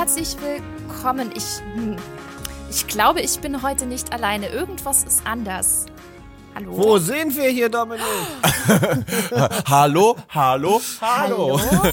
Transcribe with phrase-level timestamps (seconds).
[0.00, 1.30] herzlich willkommen.
[1.34, 1.96] Ich, hm,
[2.70, 4.48] ich glaube, ich bin heute nicht alleine.
[4.48, 5.84] Irgendwas ist anders.
[6.54, 6.72] Hallo?
[6.74, 8.02] Wo sind wir hier, Dominik?
[9.68, 11.60] hallo, hallo, hallo.
[11.60, 11.90] hallo?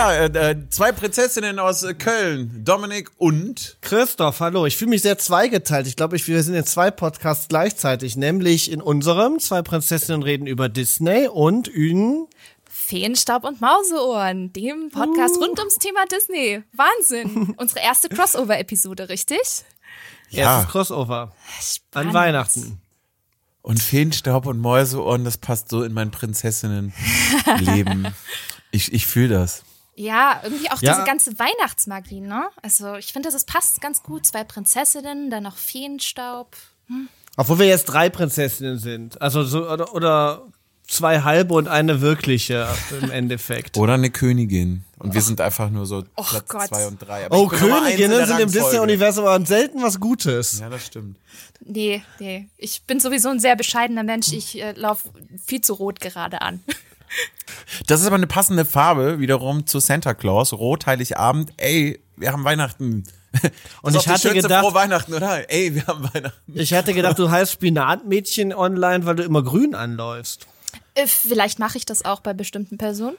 [0.00, 4.40] Ja, äh, äh, zwei Prinzessinnen aus äh, Köln, Dominik und Christoph.
[4.40, 5.86] Hallo, ich fühle mich sehr zweigeteilt.
[5.86, 10.70] Ich glaube, wir sind in zwei Podcasts gleichzeitig, nämlich in unserem zwei Prinzessinnen reden über
[10.70, 12.26] Disney und in
[12.64, 15.40] Feenstaub und Mauseohren, dem Podcast uh.
[15.40, 16.62] rund ums Thema Disney.
[16.72, 17.54] Wahnsinn.
[17.58, 19.64] Unsere erste Crossover-Episode, richtig?
[20.30, 20.56] Ja.
[20.56, 21.34] Erstes Crossover.
[21.60, 22.08] Spannend.
[22.08, 22.80] An Weihnachten.
[23.60, 28.14] Und Feenstaub und Mäuseohren, das passt so in mein Prinzessinnenleben.
[28.70, 29.62] ich ich fühle das.
[30.00, 30.94] Ja, irgendwie auch ja.
[30.94, 32.48] diese ganze Weihnachtsmagie, ne?
[32.62, 34.24] Also ich finde, das passt ganz gut.
[34.24, 36.56] Zwei Prinzessinnen, dann noch Feenstaub.
[36.86, 37.10] Hm.
[37.36, 39.20] Obwohl wir jetzt drei Prinzessinnen sind.
[39.20, 40.46] Also so, oder, oder
[40.88, 42.66] zwei halbe und eine wirkliche
[43.02, 43.76] im Endeffekt.
[43.76, 44.84] Oder eine Königin.
[44.98, 46.68] Und wir sind einfach nur so oh Platz Gott.
[46.68, 47.26] zwei und drei.
[47.26, 50.60] Aber oh, Königinnen sind im Disney-Universum aber selten was Gutes.
[50.60, 51.18] Ja, das stimmt.
[51.60, 52.48] Nee, nee.
[52.56, 54.32] Ich bin sowieso ein sehr bescheidener Mensch.
[54.32, 55.10] Ich äh, laufe
[55.44, 56.62] viel zu rot gerade an.
[57.86, 60.52] Das ist aber eine passende Farbe wiederum zu Santa Claus.
[60.52, 61.52] Rot, Heiligabend.
[61.56, 63.04] Ey, wir haben Weihnachten.
[63.82, 65.50] Und ich hatte gedacht, frohe Weihnachten, oder?
[65.50, 66.52] Ey, wir haben Weihnachten.
[66.52, 70.46] Ich hatte gedacht, du heißt Spinatmädchen online, weil du immer grün anläufst.
[71.00, 73.16] Äh, vielleicht mache ich das auch bei bestimmten Personen.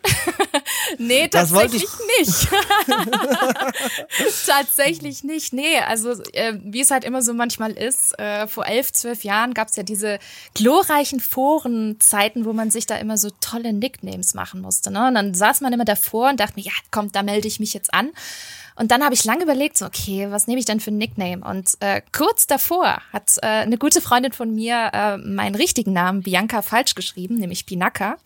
[0.97, 1.85] nee, tatsächlich
[2.19, 2.47] nicht.
[4.45, 5.53] tatsächlich nicht.
[5.53, 9.53] Nee, also äh, wie es halt immer so manchmal ist, äh, vor elf, zwölf Jahren
[9.53, 10.19] gab es ja diese
[10.53, 14.91] glorreichen Forenzeiten, wo man sich da immer so tolle Nicknames machen musste.
[14.91, 15.07] Ne?
[15.07, 17.73] Und dann saß man immer davor und dachte mir, ja, komm, da melde ich mich
[17.73, 18.11] jetzt an.
[18.81, 21.45] Und dann habe ich lange überlegt, so, okay, was nehme ich denn für ein Nickname?
[21.45, 26.23] Und äh, kurz davor hat äh, eine gute Freundin von mir äh, meinen richtigen Namen
[26.23, 28.17] Bianca falsch geschrieben, nämlich Pinaka.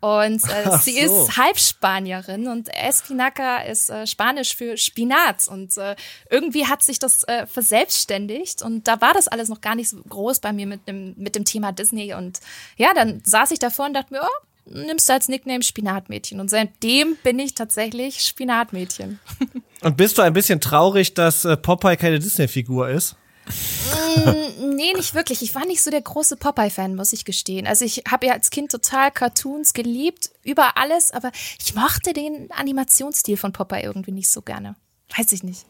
[0.00, 1.24] Und äh, sie so.
[1.24, 5.46] ist Halbspanierin und Espinaca ist äh, Spanisch für Spinat.
[5.46, 5.94] Und äh,
[6.30, 8.62] irgendwie hat sich das äh, verselbstständigt.
[8.62, 11.34] Und da war das alles noch gar nicht so groß bei mir mit dem, mit
[11.34, 12.14] dem Thema Disney.
[12.14, 12.40] Und
[12.78, 16.40] ja, dann saß ich davor und dachte mir, oh, nimmst du als Nickname Spinatmädchen.
[16.40, 19.18] Und seitdem bin ich tatsächlich Spinatmädchen.
[19.82, 23.16] Und bist du ein bisschen traurig, dass äh, Popeye keine Disney-Figur ist?
[23.46, 25.42] Mm, nee, nicht wirklich.
[25.42, 27.66] Ich war nicht so der große Popeye-Fan, muss ich gestehen.
[27.66, 32.50] Also ich habe ja als Kind total Cartoons geliebt, über alles, aber ich mochte den
[32.50, 34.76] Animationsstil von Popeye irgendwie nicht so gerne.
[35.16, 35.64] Weiß ich nicht.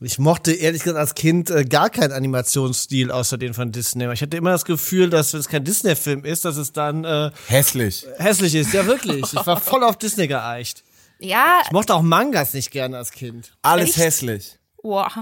[0.00, 4.10] Ich mochte ehrlich gesagt als Kind äh, gar keinen Animationsstil außer den von Disney.
[4.12, 7.32] Ich hatte immer das Gefühl, dass wenn es kein Disney-Film ist, dass es dann äh,
[7.48, 8.06] hässlich.
[8.16, 9.24] Hässlich ist, ja wirklich.
[9.32, 10.84] Ich war voll auf Disney geeicht.
[11.18, 11.62] Ja.
[11.64, 13.56] Ich mochte auch Mangas nicht gerne als Kind.
[13.62, 13.98] Alles Echt?
[13.98, 14.58] hässlich.
[14.82, 15.12] Wow.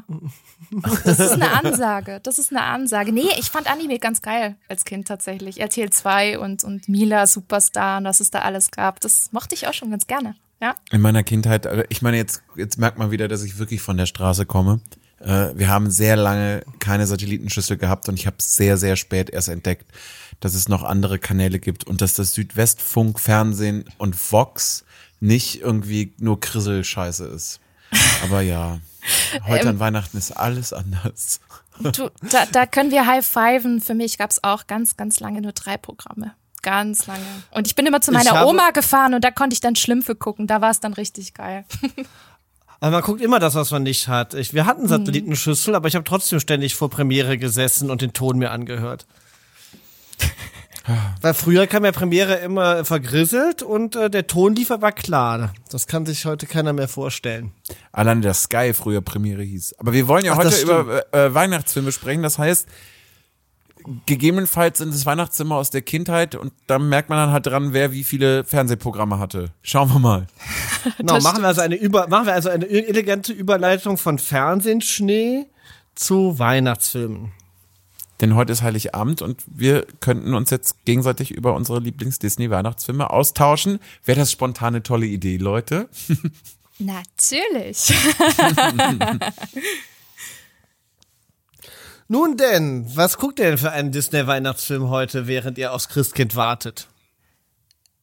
[1.04, 2.20] Das ist eine Ansage.
[2.22, 3.12] Das ist eine Ansage.
[3.12, 5.60] Nee, ich fand Anime ganz geil als Kind tatsächlich.
[5.60, 9.00] RTL 2 und, und Mila Superstar und was es da alles gab.
[9.00, 10.36] Das mochte ich auch schon ganz gerne.
[10.66, 10.74] Ja.
[10.90, 13.96] In meiner Kindheit, also ich meine, jetzt, jetzt merkt man wieder, dass ich wirklich von
[13.96, 14.80] der Straße komme.
[15.20, 19.48] Äh, wir haben sehr lange keine Satellitenschüssel gehabt und ich habe sehr, sehr spät erst
[19.48, 19.86] entdeckt,
[20.40, 24.84] dass es noch andere Kanäle gibt und dass das Südwestfunk, Fernsehen und Vox
[25.20, 27.60] nicht irgendwie nur Krisselscheiße ist.
[28.24, 28.80] Aber ja,
[29.46, 31.40] heute ähm, an Weihnachten ist alles anders.
[31.78, 33.80] Du, da, da können wir high-fiven.
[33.80, 36.34] Für mich gab es auch ganz, ganz lange nur drei Programme
[36.66, 37.22] ganz lange.
[37.52, 40.48] Und ich bin immer zu meiner Oma gefahren und da konnte ich dann Schlümpfe gucken.
[40.48, 41.64] Da war es dann richtig geil.
[42.80, 44.34] Aber man guckt immer das, was man nicht hat.
[44.34, 48.36] Ich, wir hatten Satellitenschüssel, aber ich habe trotzdem ständig vor Premiere gesessen und den Ton
[48.36, 49.06] mir angehört.
[51.22, 55.54] Weil früher kam ja Premiere immer vergrisselt und äh, der Tonliefer war klar.
[55.70, 57.52] Das kann sich heute keiner mehr vorstellen.
[57.92, 59.76] Allein der Sky früher Premiere hieß.
[59.78, 62.22] Aber wir wollen ja Ach, heute über äh, Weihnachtsfilme sprechen.
[62.22, 62.68] Das heißt,
[64.06, 67.92] gegebenenfalls sind es Weihnachtszimmer aus der Kindheit und dann merkt man dann halt dran, wer
[67.92, 69.50] wie viele Fernsehprogramme hatte.
[69.62, 70.26] Schauen wir mal.
[70.98, 75.46] genau, machen wir also eine über, machen wir also eine elegante Überleitung von Fernsehschnee
[75.94, 77.32] zu Weihnachtsfilmen.
[78.20, 83.78] Denn heute ist Heiligabend und wir könnten uns jetzt gegenseitig über unsere Lieblings-Disney-Weihnachtsfilme austauschen.
[84.04, 85.88] Wäre das spontane tolle Idee, Leute?
[86.78, 87.92] Natürlich.
[92.08, 96.86] Nun denn, was guckt ihr denn für einen Disney-Weihnachtsfilm heute, während ihr aufs Christkind wartet?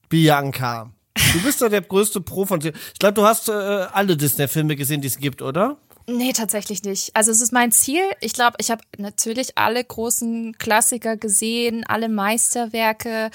[0.09, 0.91] Bianca.
[1.33, 2.73] Du bist doch der größte Pro von dir.
[2.93, 5.77] Ich glaube, du hast äh, alle Disney-Filme gesehen, die es gibt, oder?
[6.05, 7.15] Nee, tatsächlich nicht.
[7.15, 8.03] Also es ist mein Ziel.
[8.19, 13.31] Ich glaube, ich habe natürlich alle großen Klassiker gesehen, alle Meisterwerke,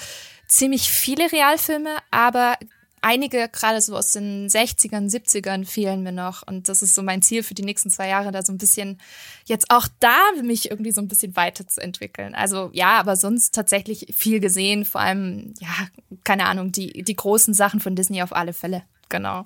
[0.47, 2.55] ziemlich viele Realfilme, aber
[3.01, 6.45] einige gerade so aus den 60ern, 70ern fehlen mir noch.
[6.45, 8.99] Und das ist so mein Ziel für die nächsten zwei Jahre, da so ein bisschen
[9.45, 12.35] jetzt auch da mich irgendwie so ein bisschen weiterzuentwickeln.
[12.35, 15.87] Also ja, aber sonst tatsächlich viel gesehen, vor allem, ja,
[16.23, 18.83] keine Ahnung, die, die großen Sachen von Disney auf alle Fälle.
[19.09, 19.45] Genau.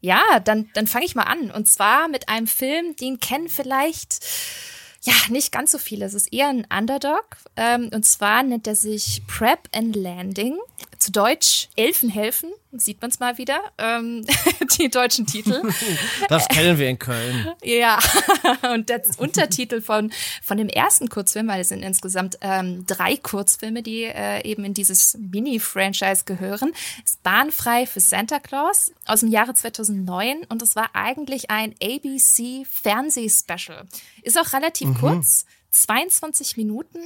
[0.00, 1.50] Ja, dann, dann fange ich mal an.
[1.50, 4.20] Und zwar mit einem Film, den kennen vielleicht
[5.02, 6.04] ja, nicht ganz so viele.
[6.04, 7.36] Es ist eher ein Underdog.
[7.56, 10.58] Ähm, und zwar nennt er sich Prep and Landing.
[11.08, 12.52] Zu Deutsch Elfen helfen.
[12.72, 13.62] Sieht man es mal wieder.
[13.78, 14.26] Ähm,
[14.78, 15.62] die deutschen Titel.
[16.28, 17.48] Das kennen wir in Köln.
[17.64, 17.98] Ja.
[18.74, 20.12] Und der Untertitel von,
[20.42, 24.74] von dem ersten Kurzfilm, weil es sind insgesamt ähm, drei Kurzfilme, die äh, eben in
[24.74, 30.44] dieses Mini-Franchise gehören, ist Bahnfrei für Santa Claus aus dem Jahre 2009.
[30.50, 33.86] Und es war eigentlich ein ABC-Fernsehspecial.
[34.20, 34.98] Ist auch relativ mhm.
[34.98, 35.46] kurz.
[35.70, 36.98] 22 Minuten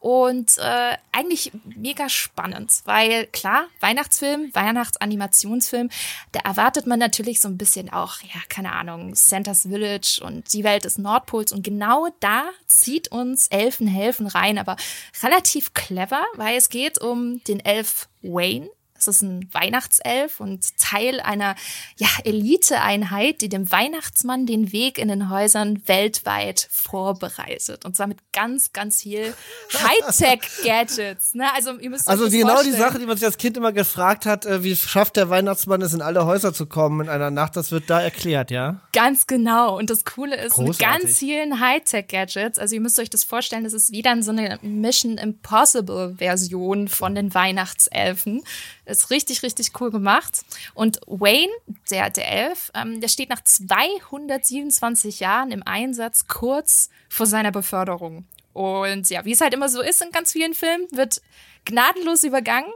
[0.00, 5.90] und äh, eigentlich mega spannend, weil klar, Weihnachtsfilm, Weihnachtsanimationsfilm,
[6.32, 10.64] da erwartet man natürlich so ein bisschen auch, ja, keine Ahnung, Santa's Village und die
[10.64, 14.76] Welt des Nordpols und genau da zieht uns Elfen helfen rein, aber
[15.22, 21.20] relativ clever, weil es geht um den Elf Wayne, es ist ein Weihnachtself und Teil
[21.20, 21.54] einer
[21.96, 27.84] ja, Eliteeinheit, die dem Weihnachtsmann den Weg in den Häusern weltweit vorbereitet.
[27.84, 29.34] Und zwar mit ganz, ganz viel
[29.72, 31.34] Hightech-Gadgets.
[31.34, 31.46] Ne?
[31.54, 32.74] Also, ihr müsst also genau vorstellen.
[32.74, 35.82] die Sache, die man sich als Kind immer gefragt hat, äh, wie schafft der Weihnachtsmann
[35.82, 38.80] es in alle Häuser zu kommen in einer Nacht, das wird da erklärt, ja?
[38.92, 39.76] Ganz genau.
[39.76, 40.68] Und das Coole ist, Großartig.
[40.68, 44.58] mit ganz vielen Hightech-Gadgets, also ihr müsst euch das vorstellen, das ist wieder so eine
[44.62, 48.42] Mission Impossible-Version von den Weihnachtselfen.
[48.86, 50.44] Ist richtig, richtig cool gemacht.
[50.74, 51.52] Und Wayne,
[51.90, 58.24] der, der Elf, ähm, der steht nach 227 Jahren im Einsatz kurz vor seiner Beförderung.
[58.52, 61.20] Und ja, wie es halt immer so ist in ganz vielen Filmen, wird
[61.64, 62.72] gnadenlos übergangen.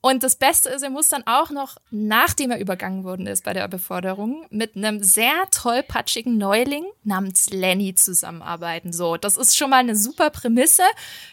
[0.00, 3.52] Und das Beste ist, er muss dann auch noch, nachdem er übergangen worden ist bei
[3.52, 8.92] der Beförderung, mit einem sehr tollpatschigen Neuling namens Lenny zusammenarbeiten.
[8.92, 10.84] So, das ist schon mal eine super Prämisse.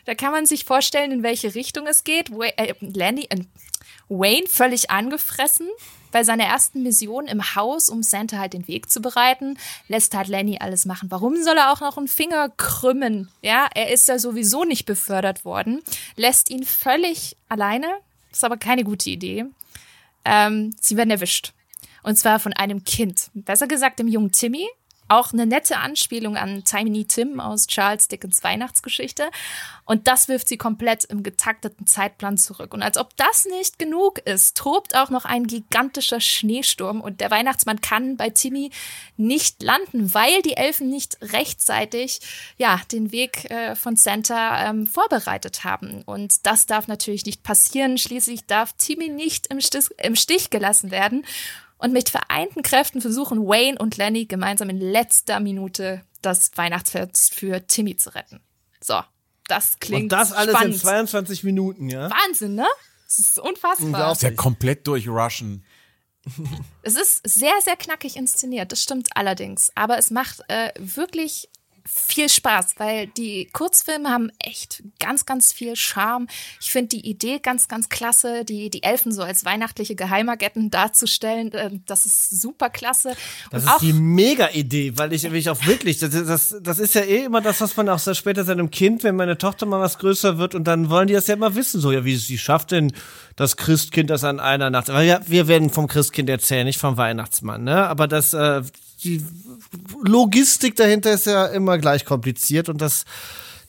[0.05, 2.31] Da kann man sich vorstellen, in welche Richtung es geht.
[2.57, 3.41] Äh, Lenny, äh,
[4.09, 5.67] Wayne völlig angefressen
[6.11, 9.57] bei seiner ersten Mission im Haus, um Santa halt den Weg zu bereiten,
[9.89, 11.11] lässt halt Lenny alles machen.
[11.11, 13.29] Warum soll er auch noch einen Finger krümmen?
[13.41, 15.81] Ja, er ist ja sowieso nicht befördert worden,
[16.15, 17.87] lässt ihn völlig alleine.
[18.31, 19.45] Ist aber keine gute Idee.
[20.23, 21.53] Ähm, sie werden erwischt.
[22.01, 23.29] Und zwar von einem Kind.
[23.33, 24.67] Besser gesagt, dem jungen Timmy,
[25.07, 29.29] auch eine nette Anspielung an Tiny Tim aus Charles Dickens Weihnachtsgeschichte.
[29.85, 32.73] Und das wirft sie komplett im getakteten Zeitplan zurück.
[32.73, 37.29] Und als ob das nicht genug ist, tobt auch noch ein gigantischer Schneesturm und der
[37.29, 38.71] Weihnachtsmann kann bei Timmy
[39.17, 42.21] nicht landen, weil die Elfen nicht rechtzeitig,
[42.57, 46.01] ja, den Weg äh, von Santa ähm, vorbereitet haben.
[46.03, 47.97] Und das darf natürlich nicht passieren.
[47.97, 51.25] Schließlich darf Timmy nicht im Stich, im Stich gelassen werden.
[51.85, 57.67] Und mit vereinten Kräften versuchen Wayne und Lenny gemeinsam in letzter Minute das Weihnachtsfest für
[57.67, 58.41] Timmy zu retten.
[58.81, 58.99] So,
[59.47, 60.73] das klingt Und das alles spannend.
[60.73, 62.09] in 22 Minuten, ja?
[62.09, 62.65] Wahnsinn, ne?
[63.05, 63.91] Das ist unfassbar.
[63.91, 65.63] Das ist ja komplett durchrushen.
[66.81, 69.69] Es ist sehr, sehr knackig inszeniert, das stimmt allerdings.
[69.75, 71.49] Aber es macht äh, wirklich
[71.87, 76.27] viel Spaß, weil die Kurzfilme haben echt ganz, ganz viel Charme.
[76.59, 81.53] Ich finde die Idee ganz, ganz klasse, die, die Elfen so als weihnachtliche Geheimagenten darzustellen.
[81.53, 83.13] Äh, das ist super klasse.
[83.51, 87.01] Das Und ist die Mega-Idee, weil ich, ich auch wirklich, das, das, das ist ja
[87.01, 89.99] eh immer das, was man auch so später seinem Kind, wenn meine Tochter mal was
[89.99, 92.71] größer wird und dann wollen die das ja immer wissen, so, ja, wie sie schafft
[92.71, 92.93] denn
[93.35, 96.97] das Christkind das an einer Nacht, weil ja, wir werden vom Christkind erzählen, nicht vom
[96.97, 98.63] Weihnachtsmann, ne, aber das, äh,
[99.03, 99.23] die
[100.03, 103.05] Logistik dahinter ist ja immer gleich kompliziert und dass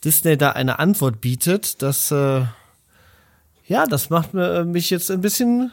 [0.04, 2.44] Disney da eine Antwort bietet, das äh,
[3.66, 5.72] ja, das macht äh, mich jetzt ein bisschen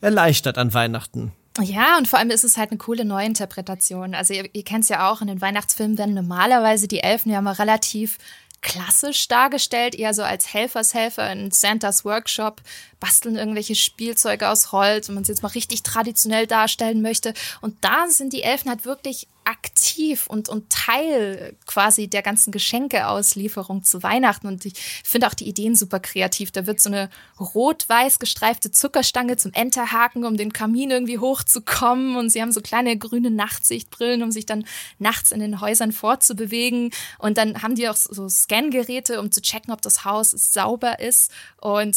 [0.00, 1.32] erleichtert an Weihnachten.
[1.60, 4.14] Ja, und vor allem ist es halt eine coole Neuinterpretation.
[4.14, 7.40] Also ihr, ihr kennt es ja auch, in den Weihnachtsfilmen werden normalerweise die Elfen ja
[7.40, 8.18] mal relativ
[8.60, 12.60] klassisch dargestellt, eher so als Helfershelfer in Santas Workshop,
[13.00, 17.34] basteln irgendwelche Spielzeuge aus Holz, wenn man es jetzt mal richtig traditionell darstellen möchte.
[17.60, 23.82] Und da sind die Elfen halt wirklich aktiv und, und Teil quasi der ganzen Geschenkeauslieferung
[23.82, 24.46] zu Weihnachten.
[24.46, 24.74] Und ich
[25.04, 26.50] finde auch die Ideen super kreativ.
[26.50, 27.08] Da wird so eine
[27.40, 32.16] rot-weiß gestreifte Zuckerstange zum Enterhaken, um den Kamin irgendwie hochzukommen.
[32.16, 34.66] Und sie haben so kleine grüne Nachtsichtbrillen, um sich dann
[34.98, 36.90] nachts in den Häusern fortzubewegen.
[37.18, 41.32] Und dann haben die auch so Scangeräte, um zu checken, ob das Haus sauber ist.
[41.58, 41.96] Und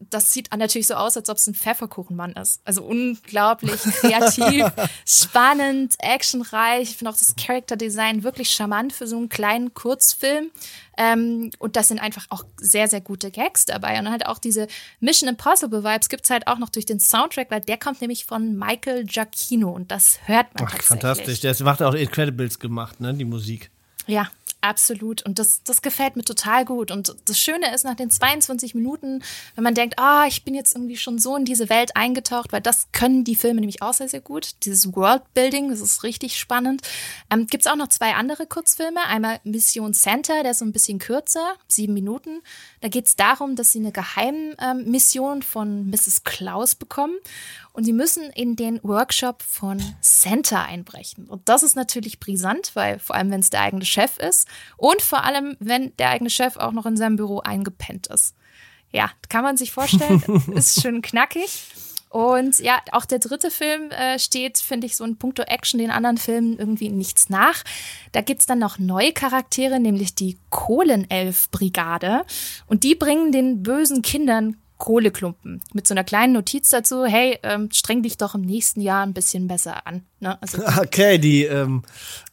[0.00, 2.60] das sieht natürlich so aus, als ob es ein Pfefferkuchenmann ist.
[2.64, 4.66] Also unglaublich kreativ,
[5.06, 6.90] spannend, actionreich.
[6.90, 10.50] Ich finde auch das Character Design wirklich charmant für so einen kleinen Kurzfilm.
[10.96, 13.98] Ähm, und das sind einfach auch sehr, sehr gute Gags dabei.
[13.98, 14.66] Und halt auch diese
[15.00, 18.56] Mission Impossible Vibes gibt's halt auch noch durch den Soundtrack, weil der kommt nämlich von
[18.58, 20.86] Michael Giacchino und das hört man Ach, tatsächlich.
[20.86, 21.40] fantastisch.
[21.40, 23.70] Der macht auch Incredibles gemacht, ne, die Musik.
[24.08, 25.22] Ja, absolut.
[25.22, 26.90] Und das, das gefällt mir total gut.
[26.90, 29.22] Und das Schöne ist, nach den 22 Minuten,
[29.54, 32.60] wenn man denkt, ah, ich bin jetzt irgendwie schon so in diese Welt eingetaucht, weil
[32.60, 34.52] das können die Filme nämlich auch sehr, sehr gut.
[34.64, 36.82] Dieses Worldbuilding, das ist richtig spannend.
[37.30, 39.00] Ähm, Gibt es auch noch zwei andere Kurzfilme.
[39.06, 42.40] Einmal Mission Center, der ist so ein bisschen kürzer, sieben Minuten.
[42.80, 46.24] Da geht es darum, dass sie eine Geheimmission von Mrs.
[46.24, 47.16] Klaus bekommen
[47.78, 51.28] und sie müssen in den Workshop von Santa einbrechen.
[51.28, 55.00] Und das ist natürlich brisant, weil vor allem, wenn es der eigene Chef ist und
[55.00, 58.34] vor allem, wenn der eigene Chef auch noch in seinem Büro eingepennt ist.
[58.90, 60.20] Ja, kann man sich vorstellen,
[60.56, 61.68] ist schön knackig.
[62.08, 65.92] Und ja, auch der dritte Film äh, steht, finde ich, so in puncto Action den
[65.92, 67.62] anderen Filmen irgendwie nichts nach.
[68.10, 72.24] Da gibt's dann noch neue Charaktere, nämlich die Kohlenelf-Brigade.
[72.66, 77.68] Und die bringen den bösen Kindern Kohleklumpen mit so einer kleinen Notiz dazu, hey, ähm,
[77.72, 80.04] streng dich doch im nächsten Jahr ein bisschen besser an.
[80.20, 80.40] Ne?
[80.40, 81.82] Also, Okay, die ähm,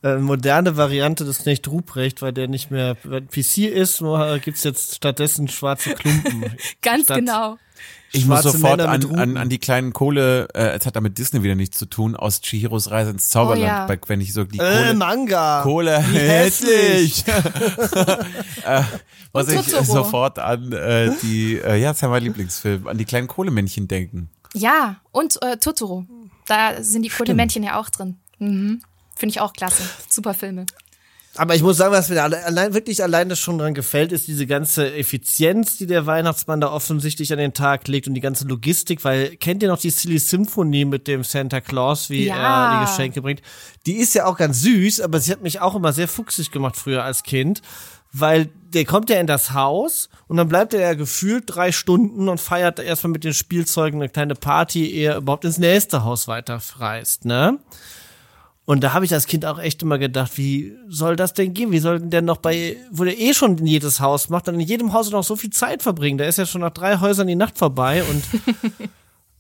[0.04, 4.64] äh, moderne Variante des Knecht Ruprecht, weil der nicht mehr PC ist, nur äh, gibt's
[4.64, 6.46] jetzt stattdessen schwarze Klumpen.
[6.82, 7.58] ganz Statt- genau.
[8.12, 11.56] Ich muss sofort an, an, an die kleinen Kohle, äh, es hat damit Disney wieder
[11.56, 13.86] nichts zu tun, aus Chihiros Reise ins Zauberland, Oh ja.
[13.88, 15.62] bei- wenn ich so die Äh, Kohle, Manga.
[15.64, 17.26] Kohle Wie hässlich.
[18.66, 18.82] äh,
[19.32, 19.84] was ich Totoro.
[19.84, 23.88] sofort an äh, die, äh, ja, das ist ja mein Lieblingsfilm, an die kleinen Kohlemännchen
[23.88, 24.30] denken.
[24.54, 26.06] Ja, und äh, Totoro.
[26.48, 28.18] Da sind die Kohlemännchen ja auch drin.
[28.40, 28.82] Mhm.
[29.16, 29.84] Finde ich auch klasse.
[30.10, 30.66] Super Filme.
[31.38, 34.48] Aber ich muss sagen, was mir alle- allein wirklich alleine schon dran gefällt, ist diese
[34.48, 39.04] ganze Effizienz, die der Weihnachtsmann da offensichtlich an den Tag legt und die ganze Logistik,
[39.04, 42.76] weil kennt ihr noch die Silly Symphony mit dem Santa Claus, wie Ja.
[42.78, 43.42] er die Geschenke bringt?
[43.86, 46.78] Die ist ja auch ganz süß, aber sie hat mich auch immer sehr fuchsig gemacht
[46.78, 47.62] früher als Kind,
[48.14, 52.30] weil der kommt ja in das Haus und dann bleibt er ja gefühlt drei Stunden
[52.30, 56.30] und feiert erstmal mit den Spielzeugen eine kleine Party, ehe er überhaupt ins nächste Haus
[56.30, 57.60] weiterreist, ne?
[58.66, 61.72] Und da habe ich als Kind auch echt immer gedacht, wie soll das denn gehen?
[61.72, 64.56] Wie soll denn der noch bei, wo der eh schon in jedes Haus macht, dann
[64.56, 66.18] in jedem Haus noch so viel Zeit verbringen?
[66.18, 68.24] Der ist ja schon nach drei Häusern die Nacht vorbei und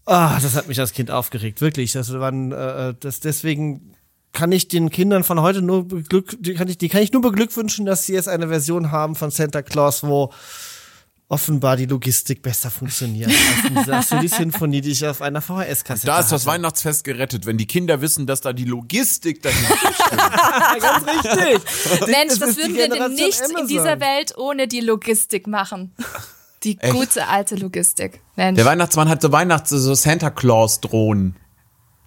[0.05, 1.91] ah, das hat mich als Kind aufgeregt, wirklich.
[1.93, 3.95] Das waren, äh, das deswegen
[4.31, 7.23] kann ich den Kindern von heute nur beglück, die kann ich, die kann ich nur
[7.23, 10.31] beglückwünschen, dass sie jetzt eine Version haben von Santa Claus, wo
[11.27, 16.19] offenbar die Logistik besser funktioniert als in Silly Sinfonie, die ich auf einer VHS-Kassette Da
[16.19, 16.51] ist das hatte.
[16.53, 20.81] Weihnachtsfest gerettet, wenn die Kinder wissen, dass da die Logistik dahinter steht.
[20.81, 21.99] Ganz richtig.
[22.07, 23.67] Mensch, das was die würden wir denn nicht in Amazon.
[23.67, 25.93] dieser Welt ohne die Logistik machen?
[26.63, 26.93] Die Echt?
[26.93, 28.21] gute alte Logistik.
[28.35, 28.57] Mensch.
[28.57, 31.35] Der Weihnachtsmann hat so Weihnachts-, so Santa Claus-Drohnen.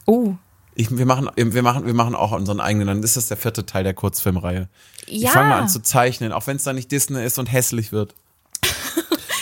[0.06, 0.34] oh.
[0.80, 2.86] Ich, wir machen, wir machen, wir machen auch unseren eigenen.
[2.86, 4.68] Dann ist das der vierte Teil der Kurzfilmreihe.
[5.06, 5.30] Ich Ja.
[5.30, 8.14] fange mal an zu zeichnen, auch wenn es da nicht Disney ist und hässlich wird.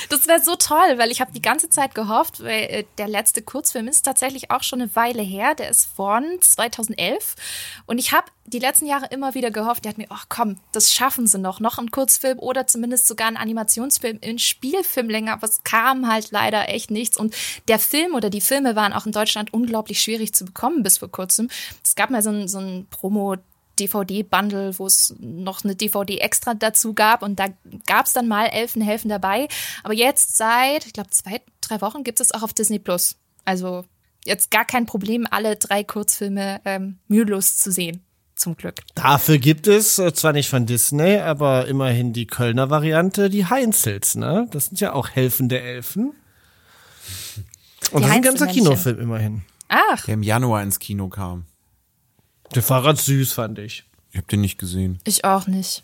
[0.08, 3.42] Das wäre so toll, weil ich habe die ganze Zeit gehofft, weil äh, der letzte
[3.42, 5.54] Kurzfilm ist tatsächlich auch schon eine Weile her.
[5.54, 7.34] Der ist von 2011
[7.86, 10.92] und ich habe die letzten Jahre immer wieder gehofft, der hat mir, ach komm, das
[10.92, 15.64] schaffen sie noch, noch ein Kurzfilm oder zumindest sogar ein Animationsfilm in Spielfilmlänge, aber es
[15.64, 17.16] kam halt leider echt nichts.
[17.16, 17.34] Und
[17.68, 21.10] der Film oder die Filme waren auch in Deutschland unglaublich schwierig zu bekommen bis vor
[21.10, 21.48] kurzem.
[21.82, 23.36] Es gab mal so ein, so ein Promo
[23.78, 27.46] DVD-Bundle, wo es noch eine DVD extra dazu gab und da
[27.86, 29.48] gab es dann mal Elfenhelfen dabei.
[29.84, 33.16] Aber jetzt seit, ich glaube, zwei, drei Wochen gibt es auch auf Disney Plus.
[33.44, 33.84] Also
[34.24, 38.02] jetzt gar kein Problem, alle drei Kurzfilme ähm, mühelos zu sehen.
[38.34, 38.82] Zum Glück.
[38.94, 44.14] Dafür gibt es, äh, zwar nicht von Disney, aber immerhin die Kölner Variante, die Heinzels,
[44.14, 44.46] ne?
[44.50, 46.12] Das sind ja auch helfende Elfen.
[47.92, 48.46] Und Die das ist ein ganzer.
[48.48, 49.42] Kinofilm immerhin.
[49.68, 51.46] Ach, Der im Januar ins Kino kam.
[52.54, 53.84] Der Fahrrad süß, fand ich.
[54.12, 54.98] Ich habe den nicht gesehen.
[55.04, 55.82] ich auch nicht.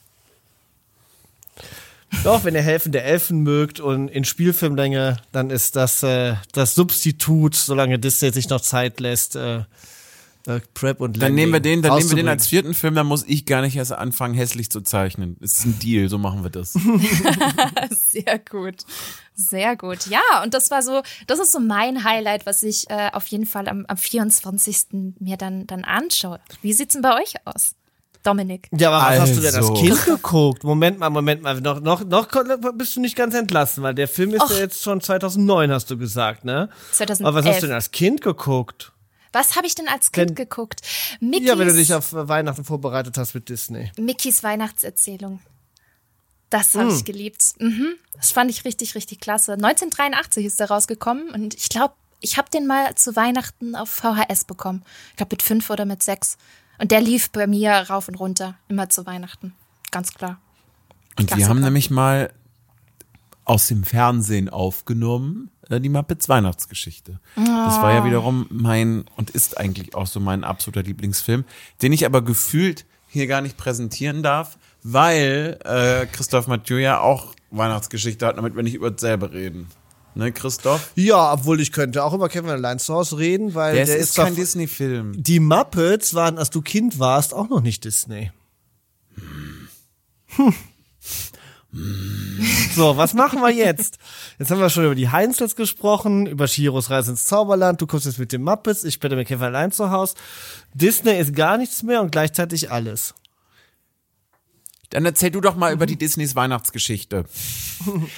[2.24, 7.54] Doch, wenn ihr helfende Elfen mögt und in Spielfilmlänge, dann ist das äh, das Substitut,
[7.54, 9.64] solange Disney sich noch Zeit lässt, äh,
[10.46, 13.06] äh, Prep und Dann nehmen wir den, dann nehmen wir den als vierten Film, dann
[13.06, 15.36] muss ich gar nicht erst anfangen, hässlich zu zeichnen.
[15.40, 16.72] Das ist ein Deal, so machen wir das.
[17.90, 18.84] Sehr gut.
[19.34, 20.06] Sehr gut.
[20.06, 23.46] Ja, und das war so, das ist so mein Highlight, was ich äh, auf jeden
[23.46, 25.14] Fall am, am 24.
[25.18, 26.40] mir dann, dann anschaue.
[26.60, 27.74] Wie sieht's denn bei euch aus?
[28.22, 28.68] Dominik.
[28.72, 29.74] Ja, aber was hast du denn als Also.
[29.74, 30.64] Kind geguckt?
[30.64, 32.28] Moment mal, Moment mal, noch, noch, noch
[32.74, 34.50] bist du nicht ganz entlassen, weil der Film ist Och.
[34.50, 36.68] ja jetzt schon 2009, hast du gesagt, ne?
[36.92, 37.26] 2011.
[37.26, 38.91] Aber was hast du denn als Kind geguckt?
[39.32, 40.80] Was habe ich denn als Kind Kenn- geguckt?
[41.20, 43.90] Mickey's, Ja, wenn du dich auf Weihnachten vorbereitet hast mit Disney.
[43.98, 45.40] Mickeys Weihnachtserzählung.
[46.50, 47.54] Das habe ich geliebt.
[47.60, 47.94] Mhm.
[48.14, 49.52] Das fand ich richtig, richtig klasse.
[49.52, 54.44] 1983 ist der rausgekommen und ich glaube, ich habe den mal zu Weihnachten auf VHS
[54.44, 54.84] bekommen.
[55.10, 56.36] Ich glaube mit fünf oder mit sechs.
[56.78, 59.54] Und der lief bei mir rauf und runter, immer zu Weihnachten.
[59.90, 60.40] Ganz klar.
[61.18, 61.48] Und wir Klassiker.
[61.48, 62.30] haben nämlich mal
[63.44, 67.20] aus dem Fernsehen aufgenommen, äh, die Muppets Weihnachtsgeschichte.
[67.36, 67.46] Das
[67.76, 67.94] war Ah.
[67.96, 71.44] ja wiederum mein und ist eigentlich auch so mein absoluter Lieblingsfilm,
[71.82, 77.34] den ich aber gefühlt hier gar nicht präsentieren darf, weil äh, Christoph Mathieu ja auch
[77.50, 79.66] Weihnachtsgeschichte hat, damit wir nicht über dasselbe reden.
[80.14, 80.92] Ne, Christoph?
[80.94, 84.10] Ja, obwohl ich könnte auch über Kevin allein zu Hause reden, weil Der, der, ist,
[84.10, 85.22] ist kein Disney-Film.
[85.22, 88.30] Die Muppets waren, als du Kind warst, auch noch nicht Disney.
[90.36, 90.54] Hm.
[92.74, 93.98] So, was machen wir jetzt?
[94.38, 97.80] Jetzt haben wir schon über die Heinzels gesprochen, über Chiros Reise ins Zauberland.
[97.80, 100.14] Du kommst jetzt mit den Muppets, ich bin mit Kevin allein zu Hause.
[100.74, 103.14] Disney ist gar nichts mehr und gleichzeitig alles.
[104.92, 107.24] Dann erzähl du doch mal über die Disneys Weihnachtsgeschichte.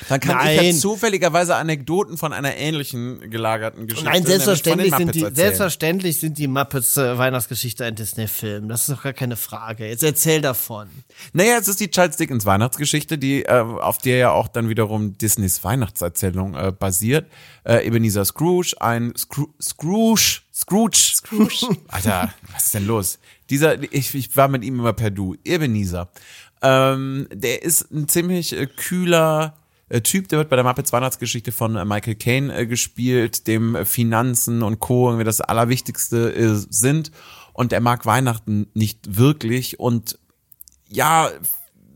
[0.09, 0.65] Dann kann ich Nein.
[0.67, 4.11] ja zufälligerweise Anekdoten von einer ähnlichen gelagerten Geschichte.
[4.11, 5.35] Nein, selbstverständlich sind, die, erzählen.
[5.37, 8.69] selbstverständlich sind die Muppets äh, Weihnachtsgeschichte ein Disney-Film.
[8.69, 9.87] Das ist doch gar keine Frage.
[9.87, 10.89] Jetzt erzähl davon.
[11.33, 15.17] Naja, es ist die Charles Dickens Weihnachtsgeschichte, die äh, auf der ja auch dann wiederum
[15.17, 17.31] Disneys Weihnachtserzählung äh, basiert.
[17.65, 21.79] Äh, Ebenezer Scrooge, ein Scroo Scrooge, Scrooge, Scrooge.
[21.89, 23.19] Alter, was ist denn los?
[23.51, 25.37] Dieser, ich, ich war mit ihm immer per Du.
[25.45, 26.11] Ebenezer.
[26.65, 29.55] Ähm, der ist ein ziemlich äh, kühler
[29.91, 33.85] äh, Typ, der wird bei der Muppets Weihnachtsgeschichte von äh, Michael Caine äh, gespielt, dem
[33.85, 35.09] Finanzen und Co.
[35.09, 37.11] irgendwie das Allerwichtigste äh, sind.
[37.53, 40.19] Und er mag Weihnachten nicht wirklich und
[40.89, 41.29] ja,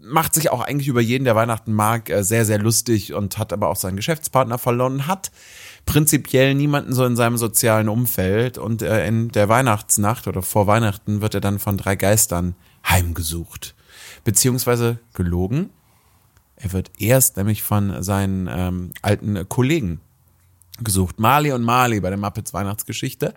[0.02, 3.54] macht sich auch eigentlich über jeden, der Weihnachten mag, äh, sehr, sehr lustig und hat
[3.54, 5.30] aber auch seinen Geschäftspartner verloren, hat
[5.86, 11.34] prinzipiell niemanden so in seinem sozialen Umfeld und in der Weihnachtsnacht oder vor Weihnachten wird
[11.34, 12.54] er dann von drei Geistern
[12.86, 13.74] heimgesucht.
[14.28, 15.70] Beziehungsweise gelogen.
[16.56, 20.02] Er wird erst nämlich von seinen ähm, alten Kollegen
[20.84, 21.18] gesucht.
[21.18, 23.32] Marley und Marley bei der Muppets Weihnachtsgeschichte,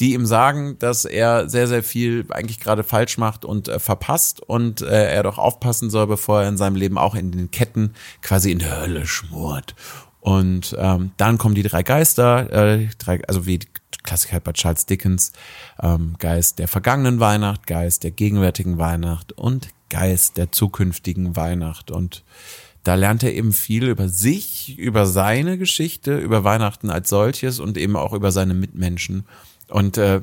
[0.00, 4.40] die ihm sagen, dass er sehr, sehr viel eigentlich gerade falsch macht und äh, verpasst
[4.40, 7.94] und äh, er doch aufpassen soll, bevor er in seinem Leben auch in den Ketten
[8.20, 9.76] quasi in der Hölle schmort.
[10.18, 13.60] Und ähm, dann kommen die drei Geister, äh, drei, also wie
[14.12, 15.32] Klassiker bei Charles Dickens,
[15.82, 21.90] ähm, Geist der vergangenen Weihnacht, Geist der gegenwärtigen Weihnacht und Geist der zukünftigen Weihnacht.
[21.90, 22.22] Und
[22.82, 27.78] da lernt er eben viel über sich, über seine Geschichte, über Weihnachten als solches und
[27.78, 29.24] eben auch über seine Mitmenschen.
[29.68, 30.20] Und äh,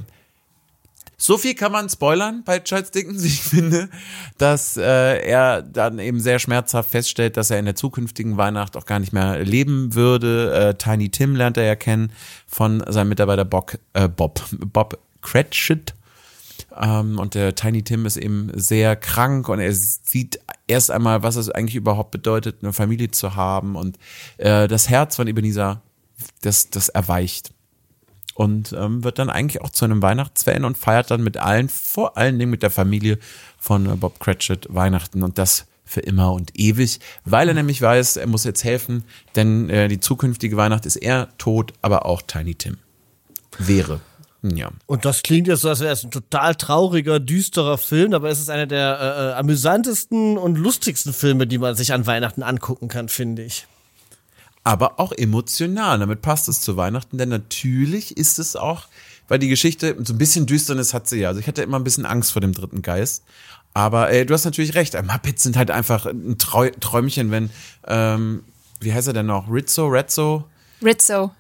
[1.22, 3.24] so viel kann man spoilern bei Charles Dickens.
[3.30, 3.90] Ich finde,
[4.38, 8.86] dass äh, er dann eben sehr schmerzhaft feststellt, dass er in der zukünftigen Weihnacht auch
[8.86, 10.54] gar nicht mehr leben würde.
[10.54, 12.12] Äh, Tiny Tim lernt er ja kennen
[12.48, 15.94] von seinem Mitarbeiter Bob, äh, Bob, Bob Cratchit.
[16.80, 21.36] Ähm, und der Tiny Tim ist eben sehr krank und er sieht erst einmal, was
[21.36, 23.76] es eigentlich überhaupt bedeutet, eine Familie zu haben.
[23.76, 23.98] Und
[24.38, 25.82] äh, das Herz von Ebenezer,
[26.42, 27.52] das, das erweicht.
[28.40, 32.16] Und ähm, wird dann eigentlich auch zu einem Weihnachtsfan und feiert dann mit allen, vor
[32.16, 33.20] allen Dingen mit der Familie
[33.58, 38.16] von äh, Bob Cratchit Weihnachten und das für immer und ewig, weil er nämlich weiß,
[38.16, 39.04] er muss jetzt helfen,
[39.36, 42.78] denn äh, die zukünftige Weihnacht ist er tot, aber auch Tiny Tim.
[43.58, 44.00] Wäre.
[44.42, 44.70] Ja.
[44.86, 48.40] Und das klingt jetzt so, als wäre es ein total trauriger, düsterer Film, aber es
[48.40, 52.88] ist einer der äh, äh, amüsantesten und lustigsten Filme, die man sich an Weihnachten angucken
[52.88, 53.68] kann, finde ich.
[54.70, 55.98] Aber auch emotional.
[55.98, 58.86] Damit passt es zu Weihnachten, denn natürlich ist es auch,
[59.28, 61.30] weil die Geschichte so ein bisschen Düsternis hat sie ja.
[61.30, 63.24] Also ich hatte immer ein bisschen Angst vor dem dritten Geist.
[63.74, 67.50] Aber äh, du hast natürlich recht, äh, Muppets sind halt einfach ein Trau Träumchen, wenn,
[67.88, 68.44] ähm,
[68.80, 69.52] wie heißt er denn noch?
[69.52, 70.46] Rizzo, Rezzo?
[70.84, 71.32] Rizzo.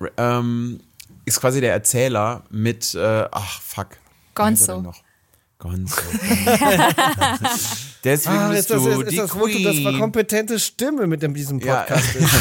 [0.00, 0.80] R ähm,
[1.26, 3.88] ist quasi der Erzähler mit, äh, ach fuck.
[4.34, 4.94] Gonzo.
[5.58, 6.00] Gonzo.
[8.04, 10.00] Deswegen Ah, bist ist das, du ist die das Motto, das war Queen.
[10.00, 11.82] kompetente Stimme mit dem diesem Ja.
[11.82, 12.34] Podcast ist.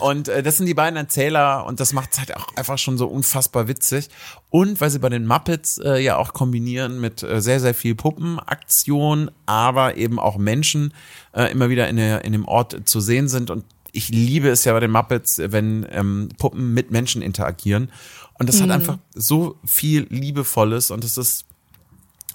[0.00, 2.96] Und äh, das sind die beiden Erzähler und das macht es halt auch einfach schon
[2.96, 4.08] so unfassbar witzig.
[4.50, 7.94] Und weil sie bei den Muppets äh, ja auch kombinieren mit äh, sehr, sehr viel
[7.94, 10.94] Puppenaktion, aber eben auch Menschen
[11.34, 13.50] äh, immer wieder in, der, in dem Ort zu sehen sind.
[13.50, 17.90] Und ich liebe es ja bei den Muppets, wenn ähm, Puppen mit Menschen interagieren.
[18.38, 21.44] Und das hat einfach so viel Liebevolles und es ist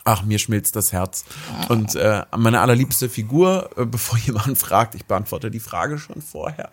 [0.07, 1.25] Ach, mir schmilzt das Herz.
[1.67, 6.69] Und äh, meine allerliebste Figur, äh, bevor jemand fragt, ich beantworte die Frage schon vorher,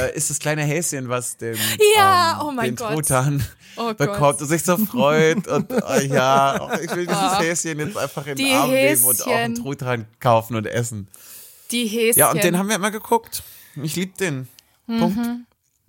[0.00, 1.56] äh, ist das kleine Häschen, was den,
[1.96, 2.92] Ja, ähm, oh mein den Gott.
[2.92, 5.46] Truthahn Oh bekommt und sich so freut.
[5.46, 9.22] Und äh, ja, oh, ich will dieses Häschen jetzt einfach in den Arm nehmen und
[9.22, 9.54] auch einen.
[9.54, 11.06] Truthahn kaufen und essen.
[11.70, 12.18] Die Häschen.
[12.18, 13.44] Ja, und den haben wir immer geguckt.
[13.80, 14.48] Ich lieb den.
[14.86, 15.18] Punkt.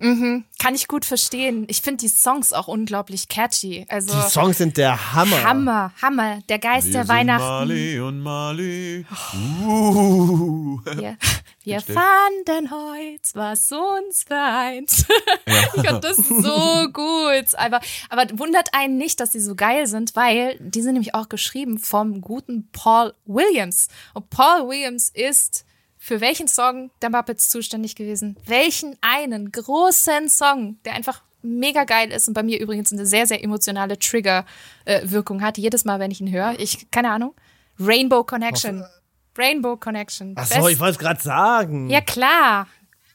[0.04, 1.66] Kann ich gut verstehen.
[1.70, 3.86] Ich finde die Songs auch unglaublich catchy.
[3.88, 5.44] Also Die Songs sind der Hammer.
[5.44, 6.40] Hammer, Hammer.
[6.50, 7.46] Der Geist der sind Weihnachten.
[7.46, 9.06] Mali und Mali.
[9.34, 10.80] Uh.
[10.84, 11.18] Wir,
[11.64, 14.92] wir fanden heute, was uns vereint.
[15.46, 17.56] ich fand das so gut.
[17.56, 21.30] Aber, aber wundert einen nicht, dass die so geil sind, weil die sind nämlich auch
[21.30, 23.88] geschrieben vom guten Paul Williams.
[24.14, 25.66] Und Paul Williams ist
[26.04, 28.36] für welchen Song der Muppets zuständig gewesen?
[28.46, 33.26] Welchen einen großen Song, der einfach mega geil ist und bei mir übrigens eine sehr,
[33.26, 35.58] sehr emotionale Trigger-Wirkung hat.
[35.58, 36.60] Jedes Mal, wenn ich ihn höre.
[36.60, 37.34] Ich, keine Ahnung.
[37.80, 38.84] Rainbow Connection.
[39.38, 40.34] Rainbow Connection.
[40.36, 41.90] Ach so, ich wollte es gerade sagen.
[41.90, 42.68] Ja, klar.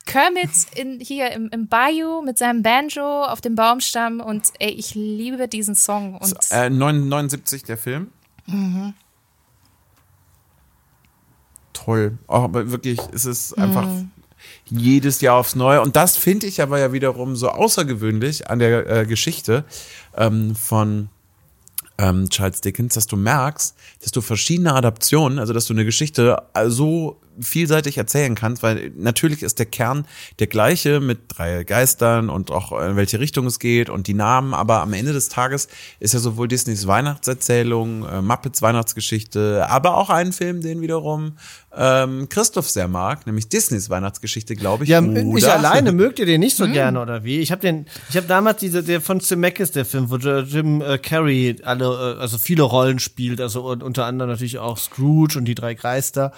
[0.06, 4.94] Kermit in, hier im, im Bayou mit seinem Banjo auf dem Baumstamm und ey, ich
[4.94, 6.16] liebe diesen Song.
[6.16, 8.12] Und Äh, 79 der Film.
[11.88, 12.18] Toll.
[12.26, 13.88] Auch, aber wirklich, es ist einfach
[14.66, 15.80] jedes Jahr aufs Neue.
[15.80, 19.64] Und das finde ich aber ja wiederum so außergewöhnlich an der äh, Geschichte
[20.14, 21.08] ähm, von
[21.96, 26.42] ähm, Charles Dickens, dass du merkst, dass du verschiedene Adaptionen, also dass du eine Geschichte
[26.66, 30.06] so vielseitig erzählen kannst, weil natürlich ist der Kern
[30.38, 34.54] der gleiche mit drei Geistern und auch in welche Richtung es geht und die Namen,
[34.54, 35.68] aber am Ende des Tages
[36.00, 41.34] ist ja sowohl Disneys Weihnachtserzählung, äh, Muppets Weihnachtsgeschichte, aber auch ein Film, den wiederum
[41.76, 44.90] ähm, Christoph sehr mag, nämlich Disneys Weihnachtsgeschichte, glaube ich.
[44.90, 45.36] Ja, oder?
[45.36, 47.38] ich alleine mögt ihr den nicht so gerne oder wie?
[47.40, 50.98] Ich habe den, ich habe damals diese, der von Zemeckis, der Film, wo Jim äh,
[50.98, 55.44] Carrey alle, äh, also viele Rollen spielt, also und, unter anderem natürlich auch Scrooge und
[55.44, 56.32] die drei Geister.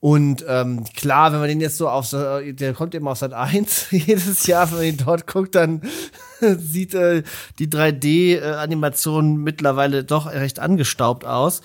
[0.00, 3.88] Und ähm, klar, wenn man den jetzt so auf, der kommt eben auf Sat 1
[3.90, 5.82] jedes Jahr, wenn man ihn dort guckt, dann
[6.40, 7.22] sieht äh,
[7.58, 11.60] die 3D-Animation mittlerweile doch recht angestaubt aus.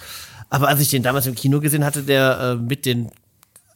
[0.49, 3.09] Aber als ich den damals im Kino gesehen hatte, der äh, mit den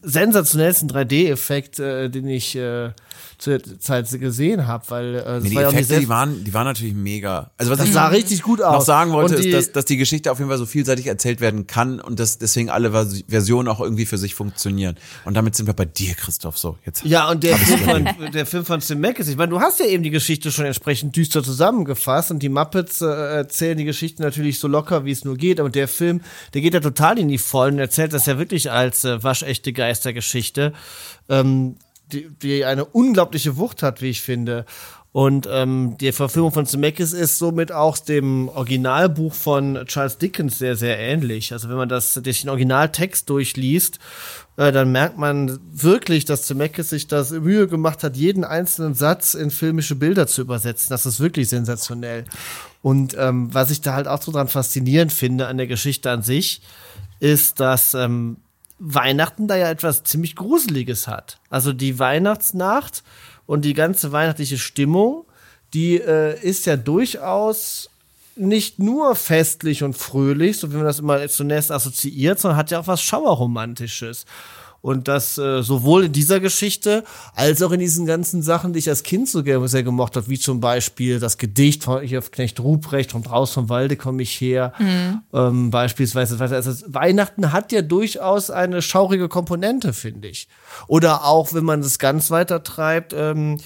[0.01, 2.91] sensationellsten 3D-Effekt, äh, den ich äh,
[3.39, 6.43] zur Zeit gesehen habe, weil äh, Nee, die war ja auch nicht Effekte, die waren,
[6.43, 7.49] die waren natürlich mega.
[7.57, 8.73] Also was das ich sah richtig gut aus.
[8.73, 11.39] noch sagen wollte, die- ist, dass, dass die Geschichte auf jeden Fall so vielseitig erzählt
[11.41, 14.95] werden kann und dass deswegen alle Vers- Versionen auch irgendwie für sich funktionieren.
[15.25, 16.57] Und damit sind wir bei dir, Christoph.
[16.57, 17.03] So, jetzt.
[17.05, 20.03] Ja, und der Film, von, der Film von Zemeckis, ich meine, du hast ja eben
[20.03, 24.67] die Geschichte schon entsprechend düster zusammengefasst und die Muppets äh, erzählen die Geschichte natürlich so
[24.67, 26.21] locker, wie es nur geht, aber der Film,
[26.53, 29.71] der geht ja total in die Vollen und erzählt das ja wirklich als äh, waschechte
[29.71, 30.73] Geistergeschichte,
[31.29, 31.75] ähm,
[32.11, 34.65] die, die eine unglaubliche Wucht hat, wie ich finde.
[35.11, 40.75] Und ähm, die Verfilmung von Zemeckis ist somit auch dem Originalbuch von Charles Dickens sehr,
[40.75, 41.51] sehr ähnlich.
[41.51, 43.97] Also wenn man das, den Originaltext durchliest,
[44.57, 49.33] äh, dann merkt man wirklich, dass Zemeckis sich das Mühe gemacht hat, jeden einzelnen Satz
[49.33, 50.91] in filmische Bilder zu übersetzen.
[50.91, 52.25] Das ist wirklich sensationell.
[52.83, 56.21] Und ähm, was ich da halt auch so dran faszinierend finde an der Geschichte an
[56.21, 56.61] sich,
[57.19, 58.37] ist, dass ähm,
[58.79, 61.39] Weihnachten da ja etwas ziemlich Gruseliges hat.
[61.49, 63.03] Also die Weihnachtsnacht
[63.45, 65.25] und die ganze weihnachtliche Stimmung,
[65.73, 67.89] die äh, ist ja durchaus
[68.35, 72.79] nicht nur festlich und fröhlich, so wie man das immer zunächst assoziiert, sondern hat ja
[72.79, 74.25] auch was Schauerromantisches.
[74.81, 77.03] Und das äh, sowohl in dieser Geschichte
[77.35, 80.39] als auch in diesen ganzen Sachen, die ich als Kind so sehr gemocht habe, wie
[80.39, 84.39] zum Beispiel das Gedicht von hier auf Knecht Ruprecht, kommt raus vom Walde komme ich
[84.39, 84.73] her,
[85.33, 86.39] ähm, beispielsweise.
[86.39, 90.47] Also Weihnachten hat ja durchaus eine schaurige Komponente, finde ich.
[90.87, 93.59] Oder auch, wenn man das ganz weiter treibt, ähm,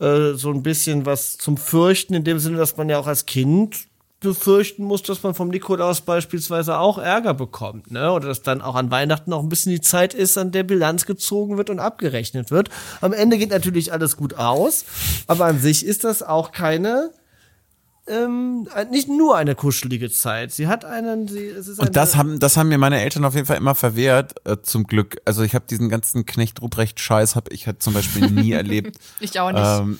[0.00, 3.26] äh, so ein bisschen was zum Fürchten, in dem Sinne, dass man ja auch als
[3.26, 3.86] Kind
[4.20, 8.10] befürchten muss, dass man vom Nikolaus beispielsweise auch Ärger bekommt, ne?
[8.12, 11.04] Oder dass dann auch an Weihnachten auch ein bisschen die Zeit ist, an der Bilanz
[11.04, 12.70] gezogen wird und abgerechnet wird.
[13.00, 14.84] Am Ende geht natürlich alles gut aus,
[15.26, 17.10] aber an sich ist das auch keine
[18.06, 20.52] ähm, nicht nur eine kuschelige Zeit.
[20.52, 23.24] Sie hat einen, sie, es ist eine, Und das haben, das haben mir meine Eltern
[23.24, 25.20] auf jeden Fall immer verwehrt, äh, zum Glück.
[25.24, 28.98] Also ich habe diesen ganzen Knecht Ruprecht Scheiß habe ich halt zum Beispiel nie erlebt.
[29.20, 29.64] ich auch nicht.
[29.64, 29.98] Ähm,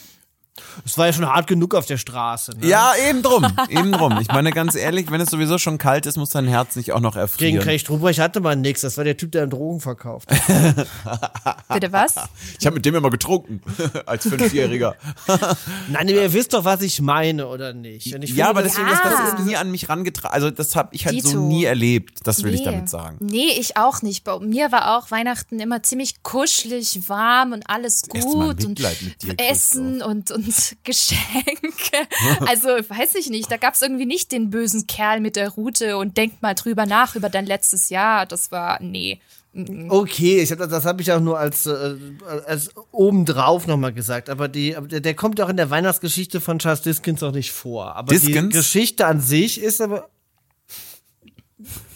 [0.85, 2.53] es war ja schon hart genug auf der Straße.
[2.59, 2.67] Ne?
[2.69, 4.19] ja, eben drum, eben drum.
[4.21, 7.01] Ich meine ganz ehrlich, wenn es sowieso schon kalt ist, muss dein Herz nicht auch
[7.01, 7.61] noch Gegen erfrieren.
[7.63, 8.83] Knecht Ruprecht hatte man nichts.
[8.83, 10.29] Das war der Typ, der Drogen verkauft.
[11.73, 12.15] Bitte was?
[12.61, 13.61] Ich habe mit dem immer getrunken
[14.07, 14.95] als Fünfjähriger.
[15.89, 18.15] Nein, ihr wisst doch, was ich meine, oder nicht?
[18.15, 19.01] Und ich ja, finde, aber das- deswegen, Ja.
[19.03, 20.33] das, das ist nie an mich rangetragen.
[20.35, 21.41] Also das habe ich halt so Dito.
[21.43, 22.21] nie erlebt.
[22.25, 22.67] Das will ich Nee.
[22.67, 23.17] damit sagen.
[23.21, 24.25] Nee, ich auch nicht.
[24.25, 28.25] Bei mir war auch Weihnachten immer ziemlich kuschelig, warm und alles gut
[28.65, 30.44] und Mitleid mit dir, Essen und, und
[30.85, 32.09] Geschenke.
[32.47, 33.51] Also, weiß ich nicht.
[33.51, 36.87] Da gab es irgendwie nicht den bösen Kerl mit der Rute und denk mal drüber
[36.87, 38.27] nach über dein letztes Jahr.
[38.27, 39.21] Das war, nee.
[39.89, 41.95] Okay, ich hab, das, habe ich auch nur als, äh,
[42.47, 44.29] als obendrauf nochmal gesagt.
[44.29, 47.31] Aber die, aber der, der kommt ja auch in der Weihnachtsgeschichte von Charles Dickens auch
[47.31, 47.95] nicht vor.
[47.95, 48.49] Aber Dickens?
[48.53, 50.09] die Geschichte an sich ist aber.